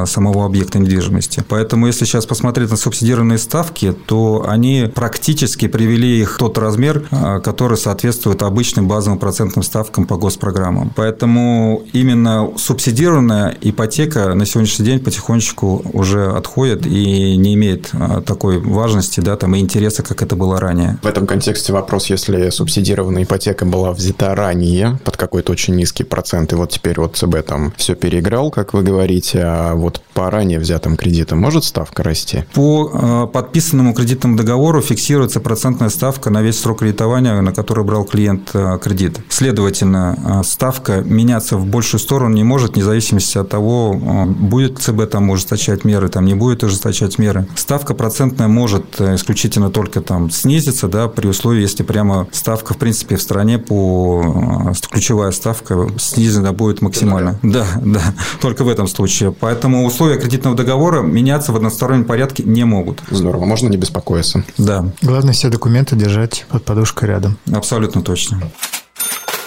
самого 0.07 0.47
объекта 0.47 0.79
недвижимости. 0.79 1.45
Поэтому 1.47 1.89
если 1.89 2.07
сейчас 2.07 2.25
посмотреть 2.25 2.71
на 2.71 2.79
субсидированные 2.79 3.37
ставки, 3.37 3.93
то 4.07 4.47
они 4.49 4.91
практически 4.95 5.26
практически 5.27 5.67
привели 5.67 6.21
их 6.21 6.37
в 6.37 6.39
тот 6.39 6.57
размер, 6.57 7.03
а, 7.11 7.41
который 7.41 7.77
соответствует 7.77 8.45
обычным 8.45 8.87
базовым 8.87 9.19
процентным 9.19 9.65
ставкам 9.65 10.07
по 10.07 10.17
госпрограммам. 10.17 10.93
Поэтому 10.95 11.83
именно 11.93 12.53
субсидированная 12.57 13.57
ипотека 13.61 14.35
на 14.35 14.47
сегодняшний 14.47 14.87
день 14.87 15.01
потихонечку 15.01 15.83
уже 15.93 16.31
отходит 16.31 16.87
и 16.87 17.37
не 17.37 17.55
имеет 17.55 17.91
а, 17.93 18.21
такой 18.21 18.61
важности 18.61 19.19
да, 19.19 19.37
там, 19.37 19.57
и 19.57 19.59
интереса, 19.59 20.05
как 20.05 20.23
это 20.23 20.37
было 20.37 20.61
ранее. 20.61 20.99
В 21.03 21.07
этом 21.09 21.27
контексте 21.27 21.73
вопрос, 21.73 22.07
если 22.07 22.51
субсидированная 22.51 23.25
ипотека 23.25 23.67
была 23.67 23.91
взята 23.91 24.33
ранее 24.37 25.01
под 25.03 25.17
какой-то 25.17 25.51
очень 25.51 25.75
низкий 25.75 26.05
процент, 26.05 26.53
и 26.53 26.55
вот 26.55 26.71
теперь 26.71 27.01
вот 27.01 27.17
ЦБ 27.17 27.45
там 27.45 27.73
все 27.77 27.97
переиграл, 27.97 28.53
как 28.53 28.75
вы 28.75 28.85
говорите, 28.85 29.43
а 29.43 29.75
вот 29.75 30.01
по 30.15 30.31
ранее 30.31 30.61
взятым 30.61 30.97
кредитам 30.97 31.41
может 31.41 31.65
ставка 31.65 32.05
расти? 32.05 32.45
По 32.55 32.91
а, 32.93 33.27
подписанному 33.27 33.93
кредитному 33.93 34.37
договору 34.37 34.81
фиксируется 34.81 35.16
фиксируется 35.17 35.41
процентная 35.41 35.89
ставка 35.89 36.29
на 36.29 36.43
весь 36.43 36.61
срок 36.61 36.81
кредитования, 36.81 37.41
на 37.41 37.51
который 37.51 37.85
брал 37.85 38.05
клиент 38.05 38.51
э, 38.53 38.79
кредит. 38.83 39.19
Следовательно, 39.31 40.43
э, 40.43 40.45
ставка 40.45 41.01
меняться 41.01 41.57
в 41.57 41.65
большую 41.65 42.01
сторону 42.01 42.35
не 42.35 42.45
может, 42.45 42.75
вне 42.75 42.85
зависимости 42.85 43.39
от 43.39 43.49
того, 43.49 43.99
э, 43.99 44.27
будет 44.27 44.79
ЦБ 44.79 45.09
там 45.11 45.31
ужесточать 45.31 45.85
меры, 45.85 46.11
там 46.11 46.27
не 46.27 46.35
будет 46.35 46.63
ужесточать 46.65 47.19
меры. 47.19 47.47
Ставка 47.55 47.95
процентная 47.95 48.49
может 48.49 49.01
исключительно 49.01 49.71
только 49.71 50.03
там 50.03 50.31
снизиться, 50.31 50.87
да, 50.87 51.09
при 51.09 51.29
условии, 51.29 51.63
если 51.63 51.83
прямо 51.83 52.27
ставка, 52.33 52.75
в 52.75 52.77
принципе, 52.77 53.17
в 53.17 53.23
стране 53.23 53.59
по 53.59 54.75
ключевая 54.91 55.31
ставка 55.31 55.89
снизена 55.99 56.53
будет 56.53 56.83
максимально. 56.83 57.39
Да, 57.43 57.65
да, 57.83 58.03
только 58.43 58.65
в 58.65 58.69
этом 58.69 58.87
случае. 58.87 59.33
Поэтому 59.33 59.87
условия 59.87 60.19
кредитного 60.19 60.55
договора 60.55 61.01
меняться 61.01 61.53
в 61.53 61.57
одностороннем 61.57 62.05
порядке 62.05 62.43
не 62.43 62.65
могут. 62.65 63.01
Здорово, 63.11 63.47
можно 63.47 63.69
не 63.69 63.79
беспокоиться. 63.79 64.45
Да. 64.59 64.85
Главное 65.03 65.33
все 65.33 65.49
документы 65.49 65.97
держать 65.97 66.47
под 66.49 66.65
подушкой 66.65 67.09
рядом. 67.09 67.39
Абсолютно 67.53 68.03
точно. 68.03 68.41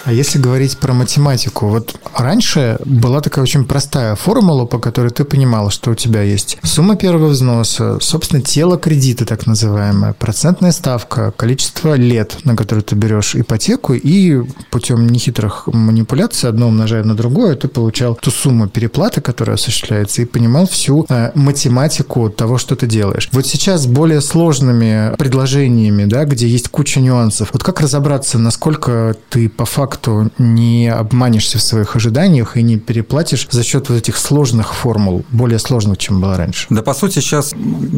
А 0.06 0.14
если 0.14 0.40
говорить 0.40 0.78
про 0.78 0.94
математику, 0.94 1.68
вот 1.68 2.00
раньше 2.16 2.80
была 2.86 3.22
такая 3.22 3.44
очень 3.44 3.66
простая 3.66 4.16
формула, 4.16 4.66
по 4.66 4.80
которой 4.80 5.10
ты 5.10 5.26
понимал, 5.26 5.70
что 5.72 5.92
у 5.92 5.96
тебя 5.96 6.22
есть 6.22 6.58
сумма 6.64 6.96
первого 6.96 7.28
взноса, 7.28 7.98
собственно, 8.00 8.42
тело 8.42 8.78
кредита, 8.78 9.26
так 9.26 9.46
называемое, 9.46 10.14
процентная 10.14 10.72
ставка, 10.72 11.32
количество 11.36 11.96
лет, 11.96 12.38
на 12.46 12.56
которые 12.56 12.84
ты 12.84 12.96
берешь 12.96 13.36
ипотеку, 13.36 13.94
и 13.94 14.42
путем 14.72 15.08
нехитрых 15.08 15.68
манипуляций, 15.68 16.50
одно 16.50 16.68
умножая 16.68 17.04
на 17.04 17.16
другое, 17.16 17.56
ты 17.56 17.68
получал 17.68 18.16
ту 18.16 18.32
сумму 18.32 18.68
переплаты, 18.68 19.22
которая 19.22 19.56
осуществляется, 19.56 20.22
и 20.22 20.26
понимал 20.26 20.68
всю 20.68 21.06
э, 21.10 21.32
математику 21.36 22.30
того, 22.30 22.58
что 22.58 22.76
ты 22.76 22.88
делаешь. 22.88 23.30
Вот 23.34 23.46
сейчас 23.46 23.86
более 23.86 24.22
сложными 24.22 25.16
предложениями, 25.18 26.06
да, 26.06 26.24
где 26.24 26.48
есть 26.48 26.70
куча 26.70 27.02
нюансов, 27.02 27.50
вот 27.52 27.64
как 27.64 27.82
разобраться, 27.82 28.40
насколько 28.40 29.16
ты 29.30 29.50
по 29.50 29.66
факту 29.66 29.89
факту 29.90 30.30
не 30.38 30.88
обманешься 30.88 31.58
в 31.58 31.62
своих 31.62 31.96
ожиданиях 31.96 32.58
и 32.58 32.62
не 32.62 32.78
переплатишь 32.78 33.48
за 33.50 33.64
счет 33.64 33.90
вот 33.90 33.98
этих 33.98 34.18
сложных 34.18 34.74
формул, 34.74 35.24
более 35.32 35.58
сложных, 35.58 35.98
чем 35.98 36.22
было 36.22 36.38
раньше. 36.38 36.68
Да, 36.70 36.82
по 36.82 36.94
сути, 36.94 37.16
сейчас, 37.20 37.54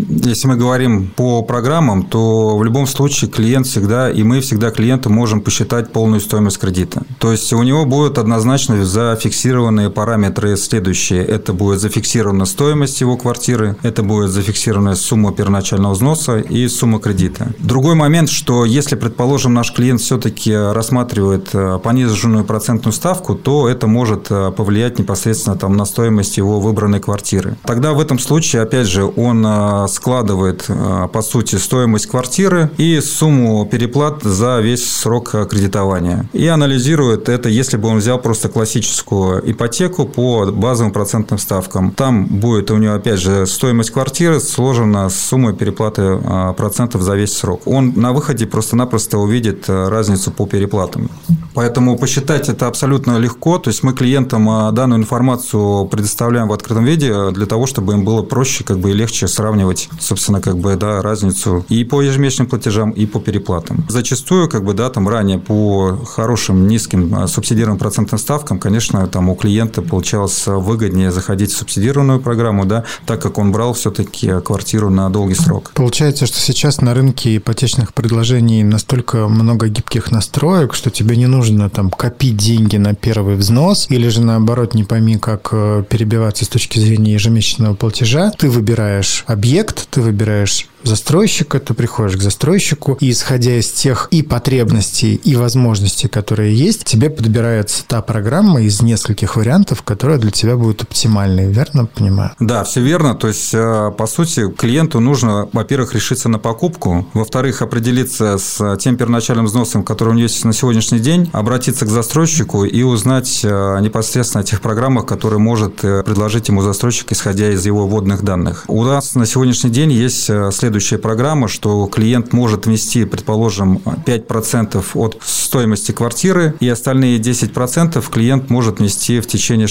если 0.09 0.47
мы 0.47 0.55
говорим 0.55 1.07
по 1.07 1.41
программам, 1.43 2.03
то 2.03 2.57
в 2.57 2.63
любом 2.63 2.87
случае 2.87 3.29
клиент 3.29 3.67
всегда, 3.67 4.09
и 4.09 4.23
мы 4.23 4.39
всегда 4.39 4.71
клиенту 4.71 5.09
можем 5.09 5.41
посчитать 5.41 5.91
полную 5.91 6.21
стоимость 6.21 6.59
кредита. 6.59 7.03
То 7.19 7.31
есть 7.31 7.51
у 7.53 7.63
него 7.63 7.85
будут 7.85 8.17
однозначно 8.17 8.85
зафиксированные 8.85 9.89
параметры 9.89 10.55
следующие. 10.55 11.25
Это 11.25 11.51
будет 11.53 11.81
зафиксирована 11.81 12.45
стоимость 12.45 13.01
его 13.01 13.17
квартиры, 13.17 13.75
это 13.83 14.01
будет 14.03 14.29
зафиксирована 14.29 14.95
сумма 14.95 15.33
первоначального 15.33 15.93
взноса 15.93 16.39
и 16.39 16.69
сумма 16.69 16.99
кредита. 16.99 17.51
Другой 17.59 17.95
момент, 17.95 18.29
что 18.29 18.63
если, 18.65 18.95
предположим, 18.95 19.53
наш 19.53 19.73
клиент 19.73 19.99
все-таки 19.99 20.53
рассматривает 20.53 21.49
э, 21.53 21.80
пониженную 21.81 22.45
процентную 22.45 22.93
ставку, 22.93 23.35
то 23.35 23.67
это 23.67 23.87
может 23.87 24.27
э, 24.29 24.51
повлиять 24.51 24.99
непосредственно 24.99 25.57
там, 25.57 25.75
на 25.75 25.85
стоимость 25.85 26.37
его 26.37 26.59
выбранной 26.59 26.99
квартиры. 26.99 27.57
Тогда 27.63 27.93
в 27.93 27.99
этом 27.99 28.19
случае, 28.19 28.61
опять 28.61 28.87
же, 28.87 29.03
он 29.03 29.45
э, 29.45 29.87
складывает, 29.89 30.65
э, 30.67 31.07
по 31.11 31.21
сути, 31.21 31.55
стоимость 31.57 32.07
квартиры 32.07 32.69
и 32.77 32.99
сумму 33.01 33.65
переплат 33.65 34.23
за 34.23 34.59
весь 34.59 34.89
срок 34.89 35.31
кредитования. 35.49 36.29
И 36.33 36.47
анализирует 36.47 37.29
это, 37.29 37.49
если 37.49 37.77
бы 37.77 37.89
он 37.89 37.97
взял 37.97 38.19
просто 38.19 38.49
классическую 38.49 39.51
ипотеку 39.51 40.05
по 40.05 40.45
базовым 40.45 40.93
процентным 40.93 41.39
ставкам. 41.39 41.91
Там 41.91 42.25
будет 42.25 42.71
у 42.71 42.77
него, 42.77 42.93
опять 42.93 43.19
же, 43.19 43.45
стоимость 43.45 43.91
квартиры 43.91 44.39
сложена 44.39 45.09
с 45.09 45.19
суммой 45.19 45.53
переплаты 45.53 46.17
процентов 46.57 47.01
за 47.01 47.15
весь 47.15 47.33
срок. 47.33 47.61
Он 47.65 47.93
на 47.95 48.13
выходе 48.13 48.45
просто-напросто 48.45 49.17
увидит 49.17 49.69
разницу 49.69 50.31
по 50.31 50.45
переплатам. 50.45 51.09
Поэтому 51.53 51.97
посчитать 51.97 52.49
это 52.49 52.67
абсолютно 52.67 53.17
легко. 53.17 53.57
То 53.57 53.69
есть 53.69 53.83
мы 53.83 53.93
клиентам 53.93 54.49
а, 54.49 54.71
данную 54.71 54.99
информацию 54.99 55.85
предоставляем 55.85 56.47
в 56.47 56.53
открытом 56.53 56.85
виде 56.85 57.31
для 57.31 57.45
того, 57.45 57.65
чтобы 57.65 57.93
им 57.93 58.05
было 58.05 58.21
проще 58.21 58.63
как 58.63 58.79
бы 58.79 58.91
и 58.91 58.93
легче 58.93 59.27
сравнивать, 59.27 59.89
собственно, 59.99 60.41
как 60.41 60.57
бы, 60.57 60.75
да, 60.75 61.01
разницу 61.01 61.65
и 61.69 61.83
по 61.83 62.01
ежемесячным 62.01 62.47
платежам, 62.47 62.91
и 62.91 63.05
по 63.05 63.19
переплатам. 63.19 63.85
Зачастую, 63.89 64.49
как 64.49 64.63
бы, 64.63 64.73
да, 64.73 64.89
там 64.89 65.07
ранее 65.09 65.39
по 65.39 65.97
хорошим 66.05 66.67
низким 66.67 67.13
а, 67.15 67.27
субсидированным 67.27 67.79
процентным 67.79 68.19
ставкам, 68.19 68.59
конечно, 68.59 69.05
там 69.07 69.29
у 69.29 69.35
клиента 69.35 69.81
получалось 69.81 70.43
выгоднее 70.45 71.11
заходить 71.11 71.51
в 71.51 71.57
субсидированную 71.57 72.21
программу, 72.21 72.65
да, 72.65 72.85
так 73.05 73.21
как 73.21 73.37
он 73.37 73.51
брал 73.51 73.73
все-таки 73.73 74.39
квартиру 74.41 74.89
на 74.89 75.09
долгий 75.09 75.35
срок. 75.35 75.71
Получается, 75.73 76.25
что 76.25 76.39
сейчас 76.39 76.81
на 76.81 76.93
рынке 76.93 77.35
ипотечных 77.37 77.93
предложений 77.93 78.63
настолько 78.63 79.27
много 79.27 79.67
гибких 79.67 80.11
настроек, 80.11 80.73
что 80.73 80.89
тебе 80.89 81.17
не 81.17 81.27
нужно 81.27 81.40
нужно 81.41 81.71
там 81.71 81.89
копить 81.89 82.37
деньги 82.37 82.77
на 82.77 82.93
первый 82.93 83.35
взнос, 83.35 83.87
или 83.89 84.09
же 84.09 84.21
наоборот 84.21 84.75
не 84.75 84.83
пойми, 84.83 85.17
как 85.17 85.49
э, 85.51 85.83
перебиваться 85.89 86.45
с 86.45 86.47
точки 86.47 86.77
зрения 86.77 87.13
ежемесячного 87.13 87.73
платежа, 87.73 88.31
ты 88.37 88.47
выбираешь 88.47 89.23
объект, 89.25 89.87
ты 89.89 90.01
выбираешь 90.01 90.67
застройщика, 90.83 91.59
ты 91.59 91.73
приходишь 91.73 92.17
к 92.17 92.21
застройщику, 92.21 92.97
и 92.99 93.11
исходя 93.11 93.57
из 93.57 93.71
тех 93.71 94.07
и 94.11 94.21
потребностей, 94.21 95.15
и 95.15 95.35
возможностей, 95.35 96.07
которые 96.07 96.55
есть, 96.55 96.83
тебе 96.83 97.09
подбирается 97.09 97.83
та 97.87 98.01
программа 98.01 98.61
из 98.61 98.81
нескольких 98.81 99.35
вариантов, 99.35 99.83
которая 99.83 100.17
для 100.17 100.31
тебя 100.31 100.57
будет 100.57 100.81
оптимальной. 100.81 101.51
Верно 101.51 101.85
понимаю? 101.85 102.31
Да, 102.39 102.63
все 102.63 102.81
верно. 102.81 103.15
То 103.15 103.27
есть, 103.27 103.53
э, 103.53 103.91
по 103.97 104.07
сути, 104.07 104.49
клиенту 104.49 104.99
нужно, 104.99 105.49
во-первых, 105.53 105.93
решиться 105.93 106.29
на 106.29 106.39
покупку, 106.39 107.07
во-вторых, 107.13 107.61
определиться 107.61 108.37
с 108.37 108.77
тем 108.77 108.97
первоначальным 108.97 109.45
взносом, 109.45 109.83
который 109.83 110.09
у 110.09 110.13
него 110.13 110.23
есть 110.23 110.43
на 110.45 110.53
сегодняшний 110.53 110.99
день, 110.99 111.29
обратиться 111.33 111.85
к 111.85 111.89
застройщику 111.89 112.65
и 112.65 112.83
узнать 112.83 113.41
э, 113.43 113.79
непосредственно 113.81 114.41
о 114.41 114.43
тех 114.43 114.61
программах, 114.61 115.05
которые 115.05 115.39
может 115.39 115.83
э, 115.83 116.03
предложить 116.03 116.47
ему 116.47 116.61
застройщик, 116.61 117.11
исходя 117.11 117.51
из 117.51 117.65
его 117.65 117.87
вводных 117.87 118.23
данных. 118.23 118.65
У 118.67 118.83
нас 118.83 119.15
на 119.15 119.25
сегодняшний 119.25 119.69
день 119.69 119.91
есть 119.91 120.25
следующие 120.25 120.70
следующая 120.71 120.99
программа, 120.99 121.49
что 121.49 121.85
клиент 121.87 122.31
может 122.31 122.65
внести, 122.65 123.03
предположим, 123.03 123.81
5% 124.05 124.81
от 124.93 125.17
стоимости 125.21 125.91
квартиры, 125.91 126.55
и 126.61 126.69
остальные 126.69 127.19
10% 127.19 128.01
клиент 128.09 128.49
может 128.49 128.79
внести 128.79 129.19
в 129.19 129.27
течение, 129.27 129.67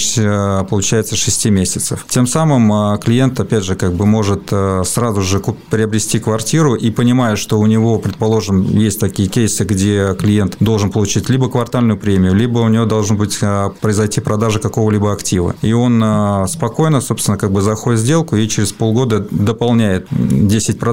получается, 0.65 1.15
6 1.15 1.45
месяцев. 1.47 2.05
Тем 2.07 2.27
самым 2.27 2.99
клиент, 2.99 3.39
опять 3.39 3.63
же, 3.63 3.75
как 3.75 3.93
бы 3.93 4.05
может 4.05 4.53
сразу 4.83 5.23
же 5.23 5.41
приобрести 5.71 6.19
квартиру 6.19 6.75
и 6.75 6.91
понимая, 6.91 7.35
что 7.35 7.59
у 7.59 7.65
него, 7.65 7.97
предположим, 7.97 8.61
есть 8.61 8.99
такие 8.99 9.27
кейсы, 9.27 9.63
где 9.63 10.13
клиент 10.13 10.57
должен 10.59 10.91
получить 10.91 11.29
либо 11.29 11.49
квартальную 11.49 11.97
премию, 11.97 12.35
либо 12.35 12.59
у 12.59 12.67
него 12.67 12.85
должен 12.85 13.17
быть 13.17 13.39
произойти 13.81 14.21
продажа 14.21 14.59
какого-либо 14.59 15.11
актива. 15.11 15.55
И 15.63 15.73
он 15.73 16.47
спокойно, 16.47 17.01
собственно, 17.01 17.39
как 17.39 17.51
бы 17.51 17.63
заходит 17.63 17.99
в 17.99 18.03
сделку 18.03 18.35
и 18.35 18.47
через 18.47 18.71
полгода 18.71 19.25
дополняет 19.31 20.07
10% 20.11 20.90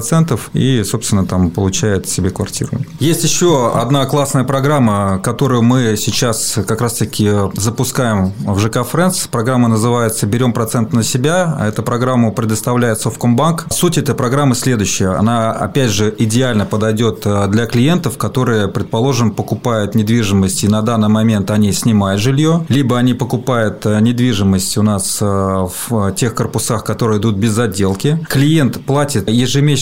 и, 0.53 0.83
собственно, 0.83 1.25
там 1.25 1.51
получает 1.51 2.07
себе 2.07 2.29
квартиру. 2.29 2.71
Есть 2.99 3.23
еще 3.23 3.71
одна 3.73 4.05
классная 4.05 4.43
программа, 4.43 5.19
которую 5.23 5.61
мы 5.61 5.95
сейчас 5.97 6.59
как 6.67 6.81
раз-таки 6.81 7.31
запускаем 7.53 8.33
в 8.39 8.59
ЖК 8.59 8.77
Friends. 8.77 9.29
Программа 9.29 9.67
называется 9.67 10.25
«Берем 10.25 10.53
процент 10.53 10.93
на 10.93 11.03
себя». 11.03 11.57
Эта 11.61 11.81
программа 11.81 12.31
предоставляет 12.31 12.99
Совкомбанк. 12.99 13.67
Суть 13.71 13.97
этой 13.97 14.15
программы 14.15 14.55
следующая. 14.55 15.09
Она, 15.09 15.51
опять 15.51 15.91
же, 15.91 16.13
идеально 16.17 16.65
подойдет 16.65 17.21
э, 17.25 17.47
для 17.47 17.65
клиентов, 17.65 18.17
которые, 18.17 18.67
предположим, 18.67 19.31
покупают 19.31 19.95
недвижимость 19.95 20.63
и 20.63 20.67
на 20.67 20.81
данный 20.81 21.09
момент 21.09 21.51
они 21.51 21.71
снимают 21.71 22.21
жилье, 22.21 22.65
либо 22.69 22.97
они 22.97 23.13
покупают 23.13 23.85
э, 23.85 23.99
недвижимость 23.99 24.77
у 24.77 24.83
нас 24.83 25.19
э, 25.21 25.25
в 25.25 26.11
тех 26.13 26.35
корпусах, 26.35 26.83
которые 26.83 27.19
идут 27.19 27.35
без 27.35 27.57
отделки. 27.57 28.25
Клиент 28.29 28.83
платит 28.85 29.29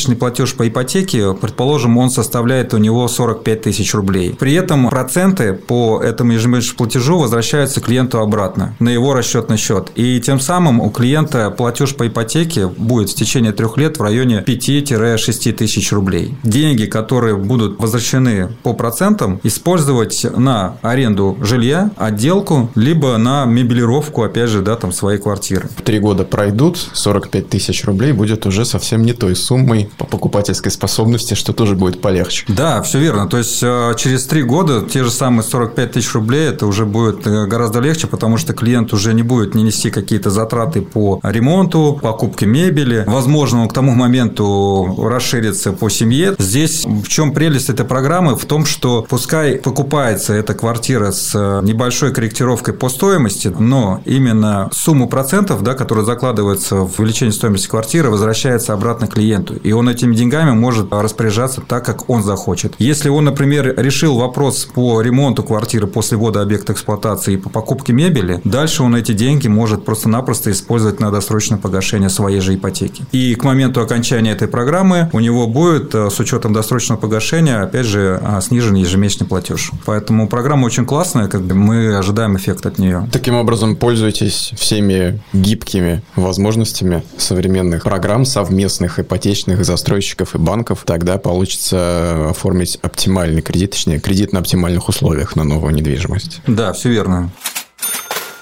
ежемесячный 0.07 0.15
платеж 0.15 0.55
по 0.55 0.67
ипотеке, 0.67 1.33
предположим, 1.33 1.97
он 1.97 2.09
составляет 2.09 2.73
у 2.73 2.77
него 2.77 3.07
45 3.07 3.61
тысяч 3.61 3.93
рублей. 3.93 4.35
При 4.37 4.53
этом 4.53 4.89
проценты 4.89 5.53
по 5.53 6.01
этому 6.01 6.33
ежемесячному 6.33 6.77
платежу 6.77 7.19
возвращаются 7.19 7.81
клиенту 7.81 8.19
обратно 8.19 8.75
на 8.79 8.89
его 8.89 9.13
расчетный 9.13 9.57
счет. 9.57 9.91
И 9.95 10.19
тем 10.19 10.39
самым 10.39 10.79
у 10.79 10.89
клиента 10.89 11.49
платеж 11.49 11.95
по 11.95 12.07
ипотеке 12.07 12.67
будет 12.67 13.09
в 13.09 13.15
течение 13.15 13.51
трех 13.51 13.77
лет 13.77 13.97
в 13.97 14.01
районе 14.01 14.43
5-6 14.45 15.51
тысяч 15.53 15.91
рублей. 15.91 16.35
Деньги, 16.43 16.85
которые 16.85 17.35
будут 17.35 17.79
возвращены 17.79 18.49
по 18.63 18.73
процентам, 18.73 19.39
использовать 19.43 20.25
на 20.35 20.77
аренду 20.81 21.37
жилья, 21.41 21.91
отделку, 21.97 22.69
либо 22.75 23.17
на 23.17 23.45
мебелировку, 23.45 24.23
опять 24.23 24.49
же, 24.49 24.61
да, 24.61 24.75
там 24.75 24.91
своей 24.91 25.19
квартиры. 25.19 25.69
Три 25.83 25.99
года 25.99 26.23
пройдут, 26.23 26.77
45 26.93 27.49
тысяч 27.49 27.85
рублей 27.85 28.11
будет 28.11 28.45
уже 28.45 28.65
совсем 28.65 29.03
не 29.03 29.13
той 29.13 29.35
суммой 29.35 29.89
по 29.98 30.06
покупательской 30.06 30.72
способности, 30.72 31.34
что 31.34 31.54
тоже 31.54 31.75
будет 31.75 32.01
полегче. 32.01 32.46
Да, 32.48 32.82
все 32.82 33.00
верно. 33.00 33.27
То 33.27 33.38
есть 33.38 33.60
э, 33.62 33.94
через 33.98 34.25
три 34.25 34.44
года 34.44 34.82
те 34.82 35.04
же 35.04 35.12
самые 35.12 35.44
45 35.44 35.92
тысяч 35.92 36.13
рублей 36.13 36.50
это 36.50 36.66
уже 36.66 36.86
будет 36.86 37.25
э, 37.25 37.46
гораздо 37.48 37.80
легче, 37.80 38.08
потому 38.08 38.38
что 38.38 38.54
клиент 38.54 38.94
уже 38.94 39.13
не 39.13 39.24
будет 39.24 39.56
не 39.56 39.63
нести 39.63 39.89
какие-то 39.89 40.30
затраты 40.30 40.82
по 40.82 41.20
ремонту, 41.24 42.00
покупке 42.01 42.46
мебели. 42.46 43.04
Возможно, 43.08 43.62
он 43.63 43.70
к 43.70 43.74
тому 43.74 43.94
моменту 43.94 44.96
расширится 44.98 45.72
по 45.72 45.89
семье. 45.89 46.36
Здесь 46.38 46.86
в 46.86 47.08
чем 47.08 47.34
прелесть 47.34 47.70
этой 47.70 47.86
программы? 47.86 48.36
В 48.36 48.46
том, 48.46 48.66
что 48.66 49.06
пускай 49.10 49.56
покупается 49.56 50.34
эта 50.34 50.54
квартира 50.54 51.12
с 51.12 51.32
э, 51.34 51.62
небольшой 51.66 52.13
корректировкой 52.13 52.74
по 52.74 52.89
стоимости, 52.89 53.54
но 53.60 54.01
именно 54.06 54.70
сумму 54.72 55.10
процентов, 55.10 55.63
да, 55.63 55.74
которые 55.74 56.06
закладываются 56.06 56.77
в 56.77 57.00
увеличение 57.00 57.34
стоимости 57.34 57.68
квартиры, 57.68 58.10
возвращается 58.10 58.74
обратно 58.74 59.08
клиенту. 59.08 59.56
И 59.56 59.72
он 59.72 59.87
этими 59.89 60.15
деньгами 60.15 60.51
может 60.51 60.91
распоряжаться 60.91 61.62
так, 61.62 61.86
как 61.86 62.10
он 62.10 62.24
захочет. 62.24 62.74
Если 62.79 63.10
он, 63.10 63.25
например, 63.25 63.74
решил 63.77 64.17
вопрос 64.17 64.65
по 64.65 65.01
ремонту 65.01 65.44
квартиры 65.44 65.88
после 65.88 66.17
ввода 66.17 66.41
объекта 66.41 66.74
эксплуатации 66.74 67.34
и 67.34 67.38
по 67.38 67.50
покупке 67.50 67.94
мебели, 67.94 68.41
дальше 68.44 68.84
он 68.84 68.96
эти 68.96 69.13
деньги 69.13 69.48
может 69.48 69.86
просто-напросто 69.86 70.51
использовать 70.51 71.00
на 71.00 71.12
досрочное 71.12 71.58
погашение 71.58 72.10
своей 72.10 72.39
же 72.39 72.56
ипотеки. 72.56 73.06
И 73.12 73.36
к 73.36 73.44
моменту 73.44 73.82
окончания 73.82 74.32
этой 74.32 74.48
программы 74.48 75.10
у 75.13 75.20
него 75.20 75.48
будет, 75.48 75.94
э, 75.96 76.10
с 76.10 76.20
учетом 76.20 76.53
досрочного 76.53 77.00
погашения, 77.00 77.62
опять 77.62 77.86
же, 77.86 78.22
э, 78.22 78.41
снижен 78.41 78.75
ежемесячный 78.75 79.27
платеж. 79.27 79.72
Поэтому 79.86 80.27
программа 80.27 80.65
очень 80.65 80.86
классная, 80.86 81.27
как 81.27 81.41
бы 81.41 81.56
мы 81.56 81.98
ожидаем 81.98 82.36
эффект 82.38 82.65
от 82.65 82.79
нее. 82.79 83.08
Таким 83.12 83.36
образом, 83.36 83.75
пользуйтесь 83.75 84.51
всеми 84.58 85.22
гибкими 85.34 86.03
возможностями 86.15 87.03
современных 87.17 87.84
программ 87.84 88.25
совместных 88.25 89.00
ипотечных 89.00 89.63
застройщиков 89.77 90.36
и 90.36 90.38
банков. 90.38 90.84
Тогда 90.86 91.17
получится 91.17 92.29
оформить 92.29 92.77
оптимальный 92.81 93.41
кредит, 93.41 93.72
точнее, 93.72 94.00
кредит 94.00 94.34
на 94.34 94.39
оптимальных 94.39 94.89
условиях 94.89 95.36
на 95.36 95.43
новую 95.43 95.74
недвижимость. 95.74 96.41
Да, 96.48 96.74
все 96.74 96.89
верно. 96.89 97.29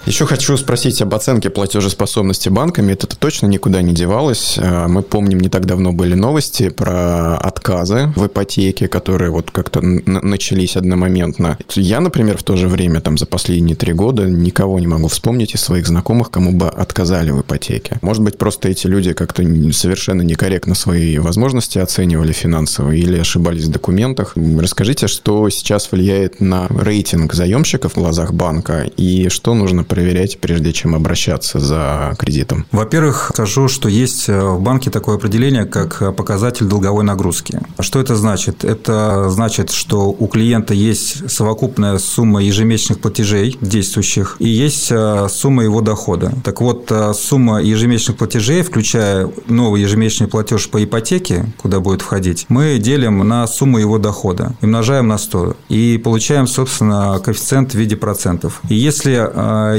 Еще 0.06 0.28
хочу 0.28 0.56
спросить 0.56 1.02
об 1.02 1.16
оценке 1.16 1.50
платежеспособности 1.50 2.50
банками. 2.50 2.94
Это 2.94 3.08
точно 3.08 3.48
никуда 3.48 3.82
не 3.82 3.92
девалось. 3.92 4.56
А, 4.62 4.88
мы 4.88 5.02
помним, 5.02 5.40
не 5.40 5.50
так 5.50 5.66
давно 5.66 5.94
были 5.94 6.14
новости 6.14 6.70
про 6.70 7.38
отказы 7.38 8.14
в 8.16 8.28
ипотеке, 8.28 8.88
которые 8.88 9.32
вот 9.32 9.50
как-то 9.50 9.82
начались 9.82 10.78
одномоментно. 10.78 11.58
Я, 11.74 12.02
например, 12.02 12.38
в 12.38 12.44
то 12.44 12.56
же 12.56 12.68
время, 12.68 13.02
там, 13.02 13.18
за 13.18 13.26
последние 13.26 13.76
три 13.76 13.94
года 13.94 14.26
никого 14.26 14.80
не 14.80 14.86
могу 14.86 15.08
вспомнить 15.08 15.56
из 15.56 15.62
своих 15.62 15.88
знакомых, 15.88 16.30
кому 16.30 16.52
бы 16.52 16.70
отказали 16.70 17.32
в 17.32 17.42
ипотеке. 17.42 17.98
Может 18.04 18.22
быть, 18.22 18.38
просто 18.38 18.70
эти 18.70 18.86
люди 18.86 19.14
как-то 19.14 19.42
совершенно 19.74 20.22
некорректно 20.22 20.76
свои 20.76 21.18
возможности 21.18 21.80
оценивали 21.80 22.32
финансово 22.32 22.92
или 22.92 23.18
ошибались 23.18 23.64
в 23.64 23.72
документах. 23.72 24.34
Расскажите, 24.36 25.08
что 25.08 25.50
сейчас 25.50 25.92
влияет 25.92 26.42
на 26.42 26.68
рейтинг 26.70 27.34
заемщиков 27.34 27.94
в 27.94 27.98
глазах 27.98 28.36
банка 28.36 28.86
и 28.98 29.30
что 29.30 29.56
нужно 29.56 29.84
проверять, 29.96 30.40
прежде 30.42 30.74
чем 30.74 30.94
обращаться 30.94 31.60
за 31.60 32.14
кредитом? 32.20 32.66
Во-первых, 32.72 33.32
скажу, 33.34 33.70
что 33.70 33.88
есть 33.88 34.28
э, 34.28 34.38
в 34.42 34.62
банке 34.62 34.92
такое 34.92 35.16
определение, 35.16 35.64
как 35.66 36.02
э, 36.02 36.12
показатель 36.12 36.66
долговой 36.66 37.06
нагрузки. 37.06 37.62
Что 37.80 38.02
это 38.02 38.16
значит? 38.18 38.66
Это 38.66 39.30
значит, 39.30 39.72
что 39.72 40.10
у 40.10 40.28
клиента 40.28 40.74
есть 40.74 41.32
совокупная 41.32 41.98
сумма 41.98 42.44
ежемесячных 42.44 43.00
платежей 43.00 43.58
действующих 43.62 44.36
и 44.40 44.50
есть 44.50 44.92
э, 44.92 45.28
сумма 45.30 45.64
его 45.64 45.80
дохода. 45.80 46.34
Так 46.44 46.60
вот, 46.60 46.92
сумма 47.14 47.62
ежемесячных 47.62 48.18
платежей, 48.18 48.64
включая 48.64 49.30
новый 49.48 49.82
ежемесячный 49.82 50.28
платеж 50.28 50.70
по 50.70 50.84
ипотеке, 50.84 51.46
куда 51.62 51.80
будет 51.80 52.02
входить, 52.02 52.46
мы 52.50 52.78
делим 52.80 53.26
на 53.26 53.48
сумму 53.48 53.78
его 53.78 53.98
дохода 53.98 54.56
и 54.62 54.66
умножаем 54.66 55.08
на 55.08 55.18
100. 55.18 55.56
И 55.70 56.02
получаем, 56.04 56.48
собственно, 56.48 57.22
коэффициент 57.24 57.72
в 57.72 57.76
виде 57.76 57.96
процентов. 57.96 58.62
И 58.68 58.76
если 58.76 59.14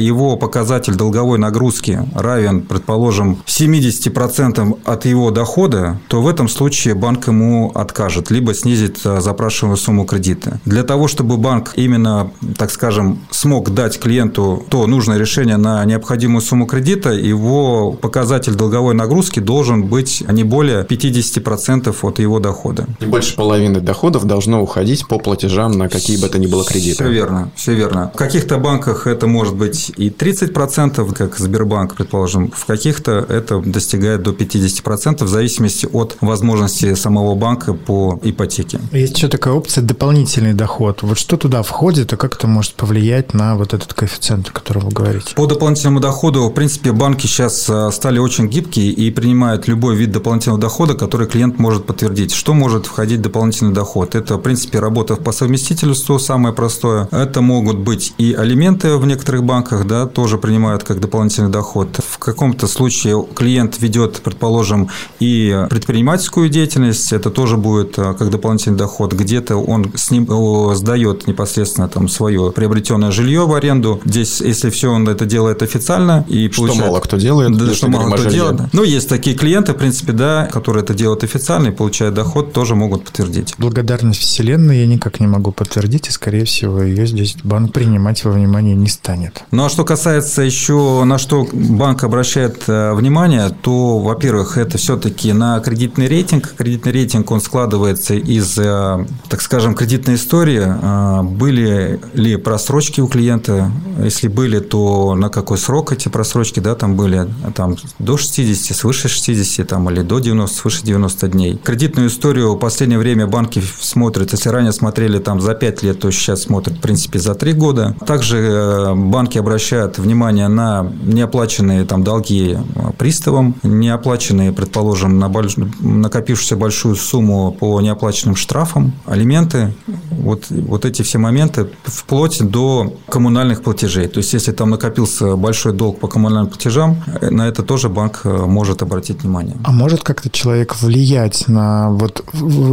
его 0.07 0.37
показатель 0.37 0.95
долговой 0.95 1.39
нагрузки 1.39 2.03
равен, 2.15 2.63
предположим, 2.63 3.39
70% 3.47 4.79
от 4.85 5.05
его 5.05 5.31
дохода, 5.31 6.01
то 6.09 6.23
в 6.23 6.29
этом 6.29 6.49
случае 6.49 6.95
банк 6.95 7.29
ему 7.29 7.73
откажет, 7.75 8.31
либо 8.31 8.55
снизит 8.55 9.01
э, 9.05 9.21
запрашиваемую 9.21 9.77
сумму 9.77 10.05
кредита. 10.05 10.61
Для 10.65 10.83
того, 10.83 11.09
чтобы 11.09 11.37
банк 11.37 11.73
именно, 11.77 12.31
так 12.57 12.71
скажем, 12.71 13.21
смог 13.31 13.71
дать 13.71 13.99
клиенту 13.99 14.65
то 14.69 14.87
нужное 14.87 15.19
решение 15.19 15.57
на 15.57 15.85
необходимую 15.85 16.41
сумму 16.41 16.67
кредита, 16.67 17.11
его 17.11 17.93
показатель 17.93 18.55
долговой 18.55 18.95
нагрузки 18.95 19.41
должен 19.41 19.85
быть 19.85 20.25
не 20.29 20.45
более 20.45 20.85
50% 20.85 21.95
от 22.03 22.19
его 22.19 22.39
дохода. 22.41 22.87
И 23.01 23.07
больше 23.07 23.35
половины 23.37 23.81
доходов 23.81 24.25
должно 24.25 24.63
уходить 24.63 25.07
по 25.09 25.19
платежам 25.19 25.73
на 25.73 25.89
какие 25.89 26.21
бы 26.21 26.29
то 26.29 26.39
ни 26.39 26.47
было 26.47 26.65
кредиты. 26.65 27.05
Все 27.05 27.11
верно, 27.11 27.51
все 27.57 27.75
верно. 27.75 28.11
В 28.15 28.19
каких-то 28.19 28.59
банках 28.59 29.07
это 29.07 29.27
может 29.27 29.57
быть 29.57 29.93
и 29.97 30.11
30%, 30.11 31.15
как 31.15 31.39
Сбербанк, 31.39 31.95
предположим, 31.95 32.51
в 32.51 32.67
каких-то 32.67 33.13
это 33.29 33.61
достигает 33.61 34.23
до 34.23 34.33
50% 34.33 35.25
в 35.25 35.29
зависимости 35.29 35.89
от 35.93 36.17
возможности 36.21 36.95
самого 36.95 37.35
банка 37.35 37.75
по 37.75 38.19
ипотеке. 38.23 38.81
Есть 38.93 39.17
еще 39.17 39.29
такая 39.29 39.55
опция 39.55 39.83
дополнительный 39.83 40.55
доход. 40.55 41.03
Вот 41.03 41.19
что 41.19 41.37
туда 41.37 41.63
входит 41.63 42.13
и 42.13 42.17
как 42.17 42.35
это 42.35 42.47
может 42.47 42.75
повлиять 42.75 43.35
на 43.35 43.57
вот 43.57 43.75
этот 43.75 43.95
коэффициент, 43.95 44.49
о 44.49 44.53
котором 44.53 44.83
вы 44.83 44.91
говорите? 44.91 45.35
По 45.35 45.47
дополнительному 45.47 46.01
доходу, 46.01 46.49
в 46.49 46.53
принципе, 46.53 46.93
банки 46.93 47.27
сейчас 47.27 47.69
э, 47.69 47.91
стали 47.93 48.19
очень 48.19 48.49
гибкие 48.49 48.91
и 48.91 49.11
принимают 49.11 49.69
любой 49.69 49.97
вид 49.97 50.13
дополнительного 50.13 50.61
дохода, 50.61 50.95
который 50.95 51.27
клиент 51.27 51.59
может 51.59 51.87
подтвердить. 51.87 52.33
Что 52.33 52.55
может 52.55 52.87
входить 52.87 53.21
в 53.21 53.23
дополнительный 53.23 53.73
доход? 53.73 54.15
Это, 54.15 54.37
в 54.37 54.41
принципе, 54.41 54.79
работа 54.79 55.17
по 55.17 55.33
совместительству, 55.33 56.19
самое 56.19 56.55
простое. 56.55 57.09
Это 57.11 57.41
могут 57.41 57.79
быть 57.79 58.15
и 58.19 58.33
алименты 58.33 58.97
в 58.97 59.07
некоторых 59.07 59.45
банках, 59.45 59.76
банках, 59.77 59.87
да, 59.87 60.07
тоже 60.07 60.39
принимают 60.39 60.85
как 60.85 61.01
дополнительный 61.01 61.51
доход. 61.51 62.01
В 62.07 62.19
каком-то 62.19 62.67
случае 62.67 63.25
клиент 63.35 63.81
ведет, 63.81 64.21
предположим, 64.23 64.89
и 65.21 65.67
предпринимательскую 65.71 66.49
деятельность, 66.49 67.13
это 67.13 67.31
тоже 67.31 67.57
будет 67.57 67.97
как 67.97 68.31
дополнительный 68.31 68.79
доход. 68.79 69.13
Где-то 69.13 69.57
он 69.57 69.93
с 69.95 70.11
ним 70.11 70.27
сдает 70.75 71.27
непосредственно 71.27 71.89
там 71.89 72.09
свое 72.09 72.53
приобретенное 72.53 73.11
жилье 73.11 73.47
в 73.47 73.55
аренду. 73.55 74.01
Здесь, 74.05 74.41
если 74.41 74.71
все 74.71 74.91
он 74.91 75.09
это 75.09 75.27
делает 75.27 75.63
официально 75.63 76.25
и 76.29 76.51
что 76.51 76.63
получает... 76.63 76.87
мало 76.87 77.01
кто 77.01 77.17
делает, 77.17 77.57
да, 77.57 77.75
что 77.75 77.89
мало 77.89 78.11
кто 78.17 78.29
делает. 78.29 78.61
Ну, 78.73 78.83
есть 78.83 79.09
такие 79.09 79.37
клиенты, 79.37 79.73
в 79.73 79.77
принципе, 79.77 80.13
да, 80.13 80.47
которые 80.47 80.83
это 80.83 80.95
делают 80.95 81.25
официально 81.25 81.69
и 81.69 81.71
получают 81.71 82.15
доход, 82.15 82.53
тоже 82.53 82.75
могут 82.75 83.05
подтвердить. 83.05 83.55
Благодарность 83.59 84.21
Вселенной 84.21 84.81
я 84.81 84.87
никак 84.87 85.21
не 85.21 85.27
могу 85.27 85.53
подтвердить, 85.53 86.09
и, 86.09 86.11
скорее 86.11 86.45
всего, 86.45 86.83
ее 86.83 87.07
здесь 87.07 87.37
банк 87.43 87.73
принимать 87.73 88.25
во 88.25 88.33
внимание 88.33 88.75
не 88.75 88.89
станет. 88.89 89.45
Ну, 89.67 89.69
а 89.69 89.73
что 89.73 89.85
касается 89.85 90.43
еще, 90.43 91.03
на 91.03 91.19
что 91.19 91.45
банк 91.53 92.05
обращает 92.05 92.63
э, 92.69 92.93
внимание, 92.95 93.51
то, 93.63 93.99
во-первых, 93.99 94.59
это 94.59 94.79
все-таки 94.79 95.33
на 95.33 95.59
кредитный 95.59 96.07
рейтинг. 96.07 96.55
Кредитный 96.57 96.93
рейтинг, 96.93 97.33
он 97.33 97.41
складывается 97.41 98.15
из, 98.15 98.57
э, 98.59 99.05
так 99.29 99.43
скажем, 99.43 99.75
кредитной 99.75 100.15
истории. 100.15 100.63
Э, 100.65 101.25
были 101.25 101.99
ли 102.15 102.37
просрочки 102.37 103.01
у 103.01 103.09
клиента? 103.09 103.73
Если 103.99 104.29
были, 104.29 104.61
то 104.61 105.17
на 105.17 105.31
какой 105.31 105.59
срок 105.59 105.91
эти 105.91 106.09
просрочки, 106.09 106.61
да, 106.61 106.77
там 106.77 106.95
были? 106.95 107.27
Там 107.57 107.75
до 107.99 108.17
60, 108.17 108.77
свыше 108.77 109.09
60, 109.09 109.67
там, 109.67 109.91
или 109.91 110.03
до 110.03 110.21
90, 110.21 110.57
свыше 110.57 110.85
90 110.85 111.27
дней. 111.27 111.57
Кредитную 111.57 112.07
историю 112.07 112.55
в 112.55 112.59
последнее 112.59 113.01
время 113.01 113.27
банки 113.27 113.61
смотрят, 113.81 114.31
если 114.31 114.49
ранее 114.49 114.73
смотрели 114.73 115.19
там 115.19 115.41
за 115.41 115.55
5 115.55 115.83
лет, 115.83 115.99
то 115.99 116.13
сейчас 116.13 116.43
смотрят, 116.43 116.79
в 116.79 116.81
принципе, 116.81 117.19
за 117.19 117.35
3 117.35 117.53
года. 117.55 117.97
Также 118.07 118.93
банки 118.95 119.39
обращают 119.39 119.56
внимание 119.99 120.49
на 120.49 120.87
неоплаченные 121.03 121.85
там 121.85 122.05
долги 122.05 122.57
э, 122.57 122.91
приставам, 122.99 123.55
неоплаченные, 123.63 124.53
предположим, 124.53 125.19
на 125.19 125.29
больш... 125.29 125.57
накопившуюся 125.57 126.57
большую 126.57 126.97
сумму 126.97 127.53
по 127.53 127.81
неоплаченным 127.81 128.37
штрафам, 128.37 128.93
алименты. 129.07 129.75
Вот, 130.11 130.47
вот 130.51 130.85
эти 130.85 131.03
все 131.03 131.19
моменты 131.19 131.69
вплоть 131.85 132.43
до 132.43 132.95
коммунальных 133.09 133.63
платежей. 133.63 134.09
То 134.09 134.19
есть, 134.19 134.33
если 134.33 134.53
там 134.53 134.71
накопился 134.71 135.37
большой 135.37 135.73
долг 135.73 136.01
по 136.01 136.09
коммунальным 136.09 136.49
платежам, 136.49 137.03
э, 137.21 137.31
на 137.31 137.49
это 137.49 137.63
тоже 137.63 137.89
банк 137.89 138.23
может 138.25 138.83
обратить 138.83 139.23
внимание. 139.23 139.57
А 139.65 139.73
может 139.73 140.03
как-то 140.03 140.31
человек 140.31 140.77
влиять 140.81 141.49
на 141.49 141.91
вот 141.91 142.25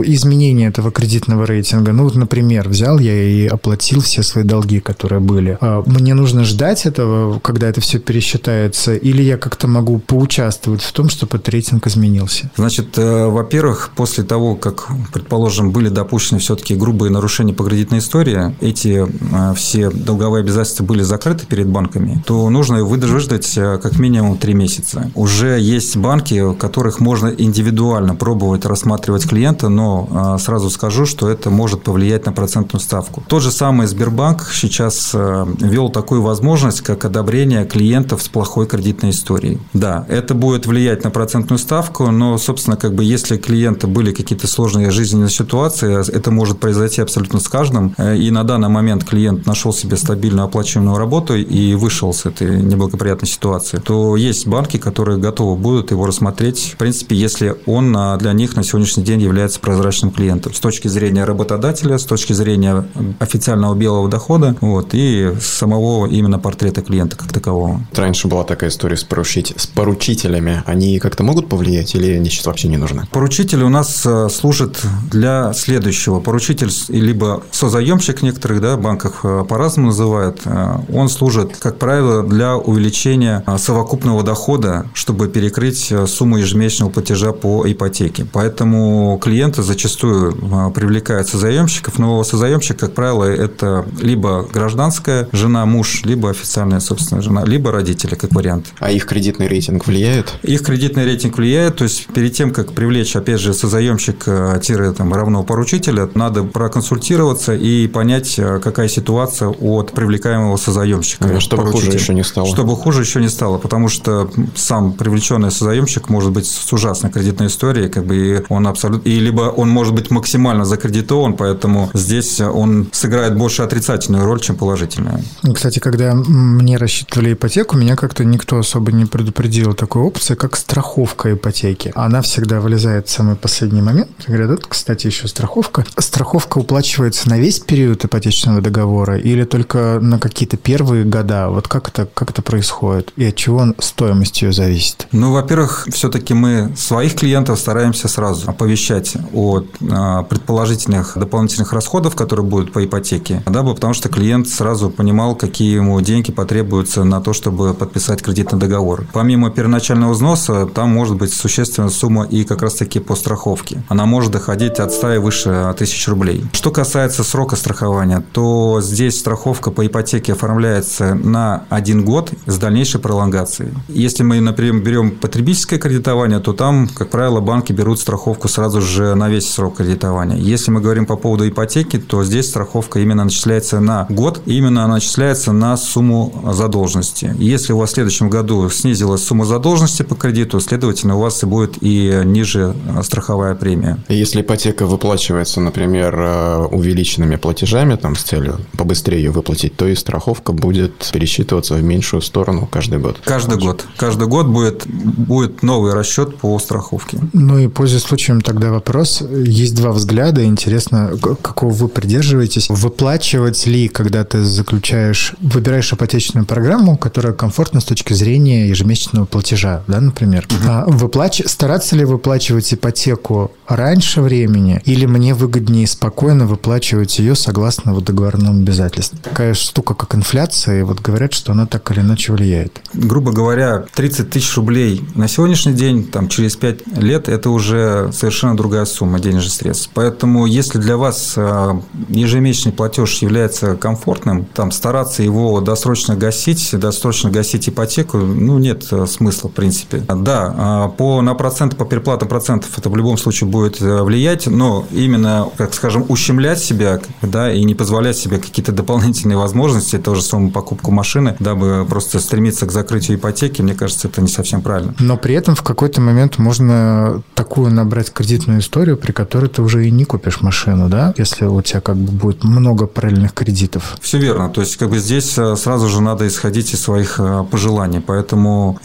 изменение 0.06 0.69
этого 0.69 0.91
кредитного 0.91 1.46
рейтинга? 1.46 1.91
Ну, 1.91 2.04
вот, 2.04 2.15
например, 2.15 2.69
взял 2.69 3.00
я 3.00 3.13
и 3.13 3.48
оплатил 3.48 4.02
все 4.02 4.24
свои 4.24 4.43
долги, 4.43 4.80
которые 4.80 5.19
были. 5.19 5.58
А 5.62 5.84
мне 5.86 6.13
нужно 6.13 6.43
ждать 6.43 6.73
этого, 6.86 7.40
когда 7.40 7.68
это 7.68 7.82
все 7.82 8.00
пересчитается, 8.00 8.96
или 8.96 9.22
я 9.22 9.38
как-то 9.38 9.68
могу 9.68 10.00
поучаствовать 10.00 10.82
в 10.82 10.92
том, 10.92 11.10
чтобы 11.10 11.38
этот 11.38 11.50
рейтинг 11.50 11.88
изменился? 11.88 12.50
Значит, 12.56 12.98
э, 12.98 13.28
во-первых, 13.28 13.92
после 13.96 14.24
того, 14.24 14.56
как, 14.56 14.88
предположим, 15.14 15.72
были 15.72 15.90
допущены 15.90 16.40
все-таки 16.40 16.76
грубые 16.76 17.12
нарушения 17.12 17.54
по 17.54 17.64
кредитной 17.64 18.00
истории, 18.00 18.56
эти 18.62 19.06
э, 19.06 19.54
все 19.56 19.90
долговые 19.90 20.42
обязательства 20.42 20.84
были 20.84 21.04
закрыты 21.04 21.46
перед 21.46 21.68
банками, 21.68 22.24
то 22.26 22.50
нужно 22.50 22.84
выждать 22.84 23.58
э, 23.58 23.78
как 23.82 24.00
минимум 24.00 24.38
три 24.38 24.54
месяца. 24.54 25.12
Уже 25.16 25.60
есть 25.60 25.96
банки, 25.98 26.42
в 26.42 26.56
которых 26.56 27.00
можно 27.00 27.28
индивидуально 27.28 28.16
пробовать 28.16 28.66
рассматривать 28.66 29.28
клиента, 29.28 29.70
но 29.70 30.38
сразу 30.40 30.70
скажу, 30.70 31.06
что 31.06 31.30
это 31.30 31.50
может 31.50 31.84
повлиять 31.84 32.26
на 32.26 32.32
процентную 32.32 32.82
ставку. 32.82 33.24
Тот 33.28 33.44
же 33.44 33.52
самый 33.52 33.88
Сбербанк 33.88 34.50
сейчас 34.52 35.14
ввел 35.14 35.90
такую 35.90 36.22
возможность, 36.22 36.62
как 36.71 37.06
одобрение 37.06 37.65
клиентов 37.65 38.21
с 38.21 38.30
плохой 38.30 38.67
кредитной 38.67 39.12
историей. 39.12 39.60
Да, 39.73 40.06
это 40.10 40.34
будет 40.34 40.65
влиять 40.65 41.04
на 41.04 41.10
процентную 41.10 41.60
ставку, 41.60 42.12
но, 42.12 42.38
собственно, 42.38 42.78
как 42.78 42.93
бы 42.93 43.04
если 43.04 43.38
клиенты 43.38 43.88
были 43.88 44.12
какие-то 44.12 44.47
сложные 44.47 44.91
жизненные 44.91 45.30
ситуации, 45.30 45.99
это 46.15 46.32
может 46.32 46.60
произойти 46.60 47.02
абсолютно 47.02 47.39
с 47.39 47.47
каждым. 47.47 47.95
И 47.99 48.32
на 48.32 48.43
данный 48.43 48.69
момент 48.69 49.04
клиент 49.04 49.45
нашел 49.45 49.73
себе 49.73 49.97
стабильную 49.97 50.45
оплачиваемую 50.45 50.97
работу 50.97 51.36
и 51.36 51.76
вышел 51.76 52.13
с 52.13 52.26
этой 52.26 52.62
неблагоприятной 52.62 53.28
ситуации, 53.28 53.78
то 53.78 54.15
есть 54.15 54.47
банки, 54.47 54.78
которые 54.78 55.17
готовы 55.17 55.56
будут 55.56 55.91
его 55.91 56.06
рассмотреть, 56.06 56.73
в 56.73 56.78
принципе, 56.78 57.15
если 57.15 57.56
он 57.65 57.95
для 58.19 58.34
них 58.34 58.56
на 58.56 58.63
сегодняшний 58.63 59.04
день 59.04 59.21
является 59.21 59.60
прозрачным 59.60 60.12
клиентом 60.12 60.54
с 60.54 60.60
точки 60.60 60.88
зрения 60.88 61.23
работодателя, 61.26 61.97
с 61.97 62.06
точки 62.06 62.34
зрения 62.34 62.86
официального 63.19 63.76
белого 63.76 64.10
дохода 64.10 64.56
вот, 64.62 64.89
и 64.93 65.34
самого 65.41 66.08
именно 66.08 66.39
портрета 66.54 66.84
клиента 66.84 67.16
как 67.16 67.32
такового. 67.32 67.82
Раньше 67.96 68.28
была 68.28 68.44
такая 68.44 68.70
история 68.70 68.96
с, 68.96 69.04
поручить, 69.04 69.54
с 69.58 69.66
поручителями. 69.66 70.62
Они 70.68 71.00
как-то 71.00 71.24
могут 71.24 71.50
повлиять 71.50 71.96
или 71.96 72.12
они 72.12 72.30
сейчас 72.30 72.46
вообще 72.46 72.68
не 72.68 72.78
нужны? 72.78 73.08
Поручители 73.12 73.63
у 73.63 73.70
нас 73.70 74.04
э, 74.06 74.30
служат 74.30 74.80
для 75.10 75.52
следующего. 75.54 76.20
Поручитель 76.20 76.70
либо 76.89 77.42
созаемщик 77.50 78.20
в 78.20 78.22
некоторых 78.22 78.62
да, 78.62 78.78
банках 78.78 79.22
э, 79.24 79.44
по-разному 79.50 79.88
называют. 79.88 80.42
Э, 80.46 80.78
он 80.94 81.10
служит, 81.10 81.58
как 81.58 81.80
правило, 81.80 82.22
для 82.22 82.56
увеличения 82.56 83.44
совокупного 83.58 84.22
дохода, 84.22 84.86
чтобы 84.94 85.30
перекрыть 85.30 85.92
сумму 86.06 86.38
ежемесячного 86.38 86.92
платежа 86.92 87.32
по 87.32 87.63
ипотеке. 87.66 88.28
Поэтому 88.32 89.18
клиенты 89.20 89.63
зачастую 89.63 90.34
привлекают 90.76 91.28
созаемщиков, 91.28 91.98
но 91.98 92.24
созаемщик, 92.24 92.78
как 92.78 92.94
правило, 92.94 93.24
это 93.24 93.86
либо 94.00 94.48
гражданская 94.54 95.30
жена, 95.32 95.66
муж, 95.66 96.04
либо 96.04 96.34
официальная 96.43 96.82
собственная 96.82 97.23
жена, 97.23 97.45
либо 97.45 97.71
родители, 97.71 98.15
как 98.15 98.34
вариант. 98.34 98.73
А 98.79 98.91
их 98.91 99.06
кредитный 99.06 99.47
рейтинг 99.47 99.88
влияет? 99.88 100.34
Их 100.43 100.62
кредитный 100.62 101.06
рейтинг 101.06 101.38
влияет, 101.38 101.77
то 101.77 101.86
есть 101.86 102.08
перед 102.08 102.34
тем, 102.34 102.51
как 102.51 102.73
привлечь, 102.73 103.15
опять 103.15 103.39
же, 103.39 103.53
созаемщик-там 103.53 105.13
равного 105.13 105.43
поручителя, 105.43 106.10
надо 106.15 106.43
проконсультироваться 106.43 107.53
и 107.56 107.88
понять, 107.88 108.36
какая 108.62 108.89
ситуация 108.89 109.47
от 109.47 109.91
привлекаемого 109.93 110.58
созаемщика. 110.58 111.27
Да, 111.27 111.39
чтобы 111.39 111.71
хуже 111.71 111.91
еще 111.91 112.13
не 112.13 112.23
стало. 112.23 112.47
Чтобы 112.47 112.75
хуже 112.75 113.01
еще 113.01 113.21
не 113.21 113.29
стало, 113.29 113.58
потому 113.58 113.88
что 113.88 114.29
сам 114.56 114.93
привлеченный 114.93 115.51
созаемщик 115.51 116.10
может 116.10 116.32
быть 116.32 116.45
с 116.45 116.73
ужасной 116.73 117.10
кредитной 117.12 117.47
историей, 117.47 117.88
как 117.89 118.06
бы 118.06 118.15
и 118.15 118.43
он 118.49 118.67
абсолютно, 118.67 119.08
и 119.08 119.19
либо 119.19 119.43
он 119.43 119.69
может 119.69 119.93
быть 119.93 120.12
максимально 120.12 120.65
закредитован, 120.65 121.36
поэтому 121.38 121.89
здесь 121.93 122.41
он 122.41 122.89
сыграет 122.91 123.38
больше 123.38 123.62
отрицательную 123.62 124.25
роль, 124.25 124.41
чем 124.41 124.56
положительную. 124.58 125.23
Кстати, 125.53 125.79
когда 125.79 126.13
мне 126.34 126.78
рассчитывали 126.78 127.34
ипотеку, 127.34 127.78
меня 127.78 127.96
как-то 127.96 128.26
никто 128.26 128.58
особо 128.58 128.91
не 128.91 129.06
предупредил 129.06 129.74
такой 129.74 130.02
опции, 130.02 130.34
как 130.34 130.56
страховка 130.56 131.34
ипотеки. 131.34 131.91
Она 131.96 132.22
всегда 132.22 132.60
вылезает 132.60 133.08
в 133.08 133.12
самый 133.12 133.36
последний 133.36 133.82
момент. 133.82 134.10
Говорят, 134.28 134.50
вот, 134.50 134.65
кстати, 134.65 135.08
еще 135.08 135.28
страховка. 135.28 135.86
Страховка 135.98 136.58
уплачивается 136.58 137.30
на 137.30 137.38
весь 137.38 137.60
период 137.60 138.04
ипотечного 138.04 138.62
договора 138.62 139.17
или 139.17 139.43
только 139.43 140.00
на 140.02 140.19
какие-то 140.19 140.58
первые 140.58 141.06
года? 141.06 141.50
Вот 141.50 141.67
как 141.67 141.89
это, 141.89 142.08
как 142.12 142.32
это 142.32 142.41
происходит? 142.41 143.13
И 143.15 143.26
от 143.26 143.36
чего 143.36 143.74
стоимость 143.78 144.41
ее 144.41 144.52
зависит? 144.52 145.08
Ну, 145.12 145.32
во-первых, 145.34 145.88
все-таки 145.91 146.34
мы 146.34 146.74
своих 146.76 147.15
клиентов 147.15 147.60
стараемся 147.60 148.08
сразу 148.08 148.50
оповещать 148.50 149.13
о 149.34 149.63
а, 149.91 150.24
предположительных 150.24 151.15
дополнительных 151.15 151.74
расходов, 151.74 152.15
которые 152.15 152.46
будут 152.46 152.74
по 152.74 152.84
ипотеке, 152.84 153.43
дабы 153.46 153.76
потому 153.76 153.93
что 153.93 154.10
клиент 154.10 154.48
сразу 154.48 154.89
понимал, 154.89 155.36
какие 155.36 155.76
ему 155.76 156.02
деньги 156.02 156.12
потребуются 156.21 157.04
на 157.04 157.21
то, 157.21 157.34
чтобы 157.34 157.73
подписать 157.73 158.21
кредитный 158.21 158.60
договор. 158.60 159.06
Помимо 159.13 159.49
первоначального 159.49 160.13
взноса, 160.13 160.65
там 160.65 160.89
может 160.89 161.17
быть 161.17 161.34
существенная 161.34 161.89
сумма 161.89 162.26
и 162.26 162.43
как 162.43 162.62
раз-таки 162.62 162.99
по 162.99 163.15
страховке. 163.15 163.84
Она 163.89 164.06
может 164.06 164.32
доходить 164.32 164.80
от 164.80 164.91
100 164.91 165.13
и 165.13 165.17
выше 165.17 165.76
тысяч 165.78 166.08
рублей. 166.08 166.45
Что 166.54 166.71
касается 166.71 167.23
срока 167.23 167.56
страхования, 167.56 168.23
то 168.32 168.80
здесь 168.82 169.19
страховка 169.19 169.71
по 169.71 169.86
ипотеке 169.86 170.34
оформляется 170.34 171.15
на 171.15 171.63
один 171.69 172.04
год 172.04 172.32
с 172.45 172.58
дальнейшей 172.58 172.99
пролонгацией. 172.99 173.71
Если 173.88 174.23
мы, 174.23 174.39
например, 174.41 174.84
берем 174.84 175.12
потребительское 175.12 175.80
кредитование, 175.80 176.39
то 176.39 176.54
там, 176.54 176.88
как 176.88 177.10
правило, 177.10 177.39
банки 177.39 177.71
берут 177.71 177.99
страховку 177.99 178.47
сразу 178.47 178.82
же 178.82 179.15
на 179.15 179.30
весь 179.30 179.49
срок 179.49 179.78
кредитования. 179.78 180.38
Если 180.38 180.71
мы 180.71 180.82
говорим 180.82 181.06
по 181.06 181.15
поводу 181.15 181.47
ипотеки, 181.47 181.97
то 181.97 182.23
здесь 182.23 182.49
страховка 182.49 182.99
именно 182.99 183.23
начисляется 183.23 183.80
на 183.80 184.06
год, 184.10 184.41
именно 184.45 184.84
она 184.84 184.95
начисляется 184.95 185.54
на 185.54 185.78
сумму 185.78 186.03
задолженности. 186.52 187.36
Если 187.38 187.74
у 187.74 187.78
вас 187.78 187.92
в 187.92 187.94
следующем 187.94 188.30
году 188.30 188.70
снизилась 188.70 189.24
сумма 189.24 189.46
задолженности 189.46 190.04
по 190.04 190.16
кредиту, 190.16 190.60
следовательно, 190.60 191.16
у 191.16 191.20
вас 191.20 191.44
и 191.44 191.46
будет 191.46 191.78
и 191.82 192.22
ниже 192.26 192.76
страховая 193.04 193.56
премия. 193.56 193.98
Если 194.10 194.42
ипотека 194.42 194.86
выплачивается, 194.86 195.62
например, 195.62 196.16
э, 196.18 196.68
увеличенными 196.72 197.36
платежами, 197.36 197.96
там, 197.96 198.16
с 198.16 198.24
целью 198.24 198.60
побыстрее 198.78 199.24
ее 199.24 199.32
выплатить, 199.32 199.76
то 199.76 199.88
и 199.88 199.96
страховка 199.96 200.52
будет 200.54 201.10
пересчитываться 201.13 201.76
в 201.76 201.84
меньшую 201.84 202.22
сторону 202.22 202.68
каждый 202.72 203.00
год. 203.00 203.18
Каждый 203.24 203.58
год. 203.58 203.86
Каждый 203.98 204.28
год 204.28 204.48
будет, 204.48 204.86
будет 204.88 205.63
новый 205.63 205.94
расчет 205.94 206.38
по 206.38 206.58
страховке. 206.60 207.20
Ну 207.34 207.60
и 207.60 207.68
пользуясь 207.68 208.04
случаем 208.04 208.42
тогда 208.42 208.72
вопрос. 208.72 209.22
Есть 209.46 209.76
два 209.76 209.92
взгляда. 209.92 210.44
Интересно, 210.44 211.12
какого 211.42 211.72
вы 211.72 211.88
придерживаетесь. 211.88 212.68
Выплачивать 212.70 213.66
ли, 213.66 213.88
когда 213.88 214.24
ты 214.24 214.44
заключаешь, 214.44 215.36
выбираешь 215.39 215.92
ипотечную 215.93 216.45
программу, 216.45 216.97
которая 216.97 217.34
комфортна 217.34 217.79
с 217.79 217.86
точки 217.86 218.13
зрения 218.13 218.67
ежемесячного 218.67 219.25
платежа, 219.25 219.84
да, 219.88 220.01
например. 220.01 220.47
Угу. 220.49 220.69
А 220.69 220.86
выплач... 220.88 221.41
Стараться 221.45 221.95
ли 221.95 222.06
выплачивать 222.06 222.73
ипотеку 222.73 223.51
раньше 223.67 224.21
времени 224.21 224.82
или 224.86 225.06
мне 225.06 225.34
выгоднее 225.34 225.88
спокойно 225.88 226.45
выплачивать 226.45 227.19
ее 227.19 227.36
согласно 227.36 227.93
вот 227.93 228.06
договорному 228.06 228.62
обязательству? 228.62 229.17
Такая 229.21 229.54
штука, 229.54 229.93
как 229.93 230.15
инфляция, 230.15 230.82
и 230.82 230.84
вот 230.84 230.99
говорят, 231.02 231.34
что 231.34 231.52
она 231.52 231.65
так 231.65 231.89
или 231.91 232.02
иначе 232.02 232.34
влияет. 232.34 232.82
Грубо 232.93 233.32
говоря, 233.32 233.86
30 233.95 234.30
тысяч 234.30 234.56
рублей 234.56 235.02
на 235.15 235.28
сегодняшний 235.28 235.73
день, 235.73 236.06
там, 236.06 236.28
через 236.28 236.56
5 236.56 236.97
лет, 236.97 237.30
это 237.30 237.49
уже 237.49 238.12
совершенно 238.12 238.58
другая 238.58 238.86
сумма 238.86 239.19
денежных 239.19 239.54
средств. 239.54 239.89
Поэтому, 239.93 240.45
если 240.45 240.80
для 240.80 240.97
вас 240.97 241.34
а, 241.38 241.82
ежемесячный 242.10 242.71
платеж 242.71 243.21
является 243.21 243.76
комфортным, 243.76 244.45
там, 244.45 244.71
стараться 244.71 245.23
его 245.23 245.62
досрочно 245.62 246.15
гасить, 246.15 246.69
досрочно 246.78 247.30
гасить 247.30 247.69
ипотеку, 247.69 248.17
ну, 248.17 248.58
нет 248.60 248.86
э, 248.91 249.06
смысла, 249.06 249.49
в 249.49 249.54
принципе. 249.54 249.99
Да, 249.99 250.54
а, 250.58 250.88
по, 250.89 251.21
на 251.21 251.34
процент, 251.34 251.78
по 251.78 251.86
переплатам 251.86 252.28
процентов 252.28 252.78
это 252.78 252.89
в 252.89 252.95
любом 252.95 253.17
случае 253.17 253.49
будет 253.49 253.62
э, 253.82 254.04
влиять, 254.04 254.47
но 254.47 254.86
именно, 254.91 255.49
как 255.58 255.73
скажем, 255.73 256.06
ущемлять 256.10 256.60
себя, 256.60 256.99
да, 257.21 257.52
и 257.52 257.63
не 257.63 257.76
позволять 257.76 258.17
себе 258.17 258.38
какие-то 258.38 258.71
дополнительные 258.71 259.38
возможности, 259.38 259.97
то 259.97 260.15
же 260.15 260.21
самое 260.21 260.52
покупку 260.52 260.91
машины, 260.91 261.36
дабы 261.39 261.86
просто 261.89 262.19
стремиться 262.19 262.65
к 262.65 262.71
закрытию 262.71 263.17
ипотеки, 263.17 263.62
мне 263.62 263.73
кажется, 263.73 264.08
это 264.08 264.21
не 264.21 264.28
совсем 264.28 264.62
правильно. 264.62 264.93
Но 264.99 265.17
при 265.17 265.36
этом 265.36 265.56
в 265.56 265.63
какой-то 265.63 266.02
момент 266.02 266.38
можно 266.38 267.21
такую 267.36 267.71
набрать 267.71 268.12
кредитную 268.12 268.60
историю, 268.60 268.97
при 268.97 269.12
которой 269.12 269.49
ты 269.49 269.62
уже 269.62 269.88
и 269.88 269.91
не 269.91 270.06
купишь 270.06 270.41
машину, 270.41 270.89
да, 270.89 271.13
если 271.17 271.45
у 271.45 271.62
тебя 271.62 271.82
как 271.82 271.95
бы 271.95 272.12
будет 272.12 272.43
много 272.43 272.88
параллельных 272.88 273.34
кредитов. 273.34 273.97
Все 274.02 274.17
верно. 274.17 274.49
То 274.49 274.62
есть, 274.62 274.78
как 274.78 274.89
бы 274.89 274.99
здесь 274.99 275.38
э, 275.38 275.56
сразу 275.56 275.89
же 275.89 276.02
надо 276.02 276.28
исходить 276.28 276.73
из 276.73 276.82
своих 276.82 277.19
э, 277.19 277.43
пожеланий. 277.49 278.02
Поэтому 278.02 278.80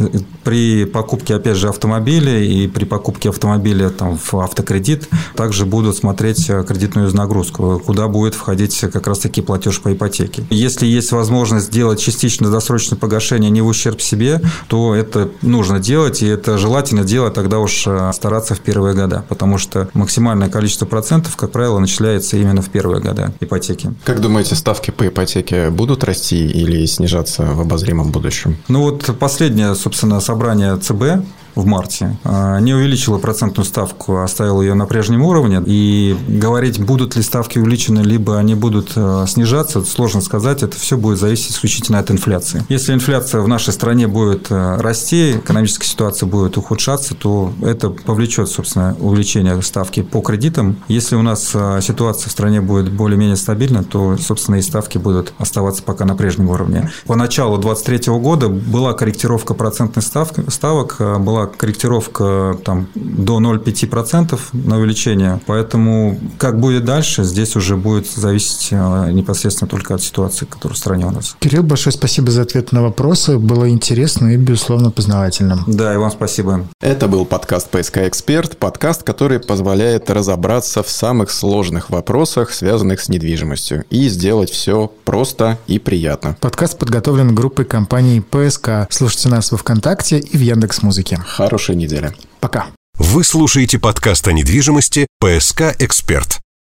при 0.44 0.84
покупке, 0.84 1.34
опять 1.34 1.56
же, 1.56 1.68
автомобиля 1.68 2.38
и 2.38 2.66
при 2.68 2.84
покупке 2.84 3.30
автомобиля 3.30 3.90
там, 3.90 4.18
в 4.18 4.40
автокредит 4.58 5.08
также 5.34 5.64
будут 5.64 5.96
смотреть 5.96 6.46
кредитную 6.46 7.14
нагрузку, 7.14 7.80
куда 7.84 8.08
будет 8.08 8.34
входить 8.34 8.78
как 8.92 9.06
раз-таки 9.06 9.40
платеж 9.40 9.80
по 9.80 9.92
ипотеке. 9.92 10.44
Если 10.50 10.86
есть 10.86 11.12
возможность 11.12 11.66
сделать 11.66 12.00
частично 12.00 12.50
досрочное 12.50 12.98
погашение 12.98 13.50
не 13.50 13.60
в 13.60 13.66
ущерб 13.66 14.00
себе, 14.00 14.40
то 14.68 14.94
это 14.94 15.30
нужно 15.42 15.78
делать, 15.78 16.22
и 16.22 16.26
это 16.26 16.58
желательно 16.58 17.04
делать 17.04 17.34
тогда 17.34 17.58
уж 17.58 17.86
стараться 18.12 18.54
в 18.54 18.60
первые 18.60 18.94
года, 18.94 19.24
потому 19.28 19.58
что 19.58 19.88
максимальное 19.94 20.48
количество 20.48 20.86
процентов, 20.86 21.36
как 21.36 21.52
правило, 21.52 21.78
начисляется 21.78 22.36
именно 22.36 22.62
в 22.62 22.68
первые 22.68 23.00
года 23.00 23.32
ипотеки. 23.40 23.94
Как 24.04 24.20
думаете, 24.20 24.54
ставки 24.54 24.90
по 24.90 25.06
ипотеке 25.06 25.70
будут 25.70 26.04
расти 26.04 26.46
или 26.46 26.84
снижаться 26.86 27.42
в 27.44 27.60
обозримом 27.60 28.10
будущем? 28.10 28.56
Ну 28.68 28.82
вот 28.82 29.16
последнее, 29.18 29.74
собственно, 29.74 30.20
собрание 30.20 30.76
ЦБ 30.76 31.24
в 31.58 31.66
марте, 31.66 32.16
а, 32.24 32.60
не 32.60 32.72
увеличила 32.72 33.18
процентную 33.18 33.64
ставку, 33.66 34.18
оставила 34.18 34.62
ее 34.62 34.74
на 34.74 34.86
прежнем 34.86 35.22
уровне. 35.22 35.60
И 35.66 36.16
говорить, 36.28 36.80
будут 36.80 37.16
ли 37.16 37.22
ставки 37.22 37.58
увеличены, 37.58 38.00
либо 38.00 38.38
они 38.38 38.54
будут 38.54 38.92
а, 38.94 39.26
снижаться, 39.26 39.84
сложно 39.84 40.20
сказать. 40.20 40.62
Это 40.62 40.78
все 40.78 40.96
будет 40.96 41.18
зависеть 41.18 41.50
исключительно 41.50 41.98
от 41.98 42.10
инфляции. 42.12 42.64
Если 42.68 42.94
инфляция 42.94 43.40
в 43.40 43.48
нашей 43.48 43.72
стране 43.72 44.06
будет 44.06 44.46
а, 44.50 44.78
расти, 44.80 45.32
экономическая 45.32 45.86
ситуация 45.86 46.28
будет 46.28 46.56
ухудшаться, 46.56 47.14
то 47.16 47.52
это 47.62 47.90
повлечет, 47.90 48.48
собственно, 48.48 48.96
увеличение 49.00 49.60
ставки 49.62 50.02
по 50.02 50.20
кредитам. 50.20 50.76
Если 50.86 51.16
у 51.16 51.22
нас 51.22 51.56
ситуация 51.80 52.28
в 52.28 52.32
стране 52.32 52.60
будет 52.60 52.92
более-менее 52.92 53.36
стабильна, 53.36 53.82
то, 53.82 54.16
собственно, 54.16 54.56
и 54.56 54.62
ставки 54.62 54.98
будут 54.98 55.32
оставаться 55.38 55.82
пока 55.82 56.04
на 56.04 56.14
прежнем 56.14 56.50
уровне. 56.50 56.90
По 57.06 57.16
началу 57.16 57.58
2023 57.58 58.12
года 58.20 58.48
была 58.48 58.92
корректировка 58.92 59.54
процентных 59.54 60.04
ставок, 60.04 60.38
ставок 60.52 60.96
была 60.98 61.47
корректировка 61.56 62.58
там, 62.64 62.88
до 62.94 63.40
0,5% 63.40 64.38
на 64.52 64.78
увеличение. 64.78 65.40
Поэтому 65.46 66.18
как 66.38 66.60
будет 66.60 66.84
дальше, 66.84 67.24
здесь 67.24 67.56
уже 67.56 67.76
будет 67.76 68.10
зависеть 68.10 68.68
э, 68.70 69.10
непосредственно 69.12 69.68
только 69.68 69.94
от 69.94 70.02
ситуации, 70.02 70.44
которая 70.46 70.74
в 70.74 70.78
стране 70.78 71.06
у 71.06 71.10
нас. 71.10 71.36
Кирилл, 71.40 71.62
большое 71.62 71.92
спасибо 71.92 72.30
за 72.30 72.42
ответ 72.42 72.72
на 72.72 72.82
вопросы. 72.82 73.38
Было 73.38 73.68
интересно 73.70 74.28
и, 74.28 74.36
безусловно, 74.36 74.90
познавательно. 74.90 75.64
Да, 75.66 75.94
и 75.94 75.96
вам 75.96 76.10
спасибо. 76.10 76.66
Это 76.80 77.08
был 77.08 77.24
подкаст 77.24 77.70
«ПСК 77.70 77.98
Эксперт», 77.98 78.56
подкаст, 78.58 79.02
который 79.02 79.40
позволяет 79.40 80.10
разобраться 80.10 80.82
в 80.82 80.90
самых 80.90 81.30
сложных 81.30 81.90
вопросах, 81.90 82.52
связанных 82.52 83.00
с 83.00 83.08
недвижимостью, 83.08 83.84
и 83.90 84.08
сделать 84.08 84.50
все 84.50 84.92
просто 85.04 85.58
и 85.66 85.78
приятно. 85.78 86.36
Подкаст 86.40 86.78
подготовлен 86.78 87.34
группой 87.34 87.64
компании 87.64 88.20
«ПСК». 88.20 88.86
Слушайте 88.90 89.28
нас 89.28 89.52
во 89.52 89.58
ВКонтакте 89.58 90.18
и 90.18 90.36
в 90.36 90.40
Яндекс.Музыке. 90.40 91.18
Хорошей 91.38 91.76
недели. 91.76 92.12
Пока. 92.40 92.66
Вы 92.94 93.22
слушаете 93.22 93.78
подкаст 93.78 94.26
о 94.26 94.32
недвижимости 94.32 95.06
«ПСК 95.20 95.72
Эксперт». 95.78 96.40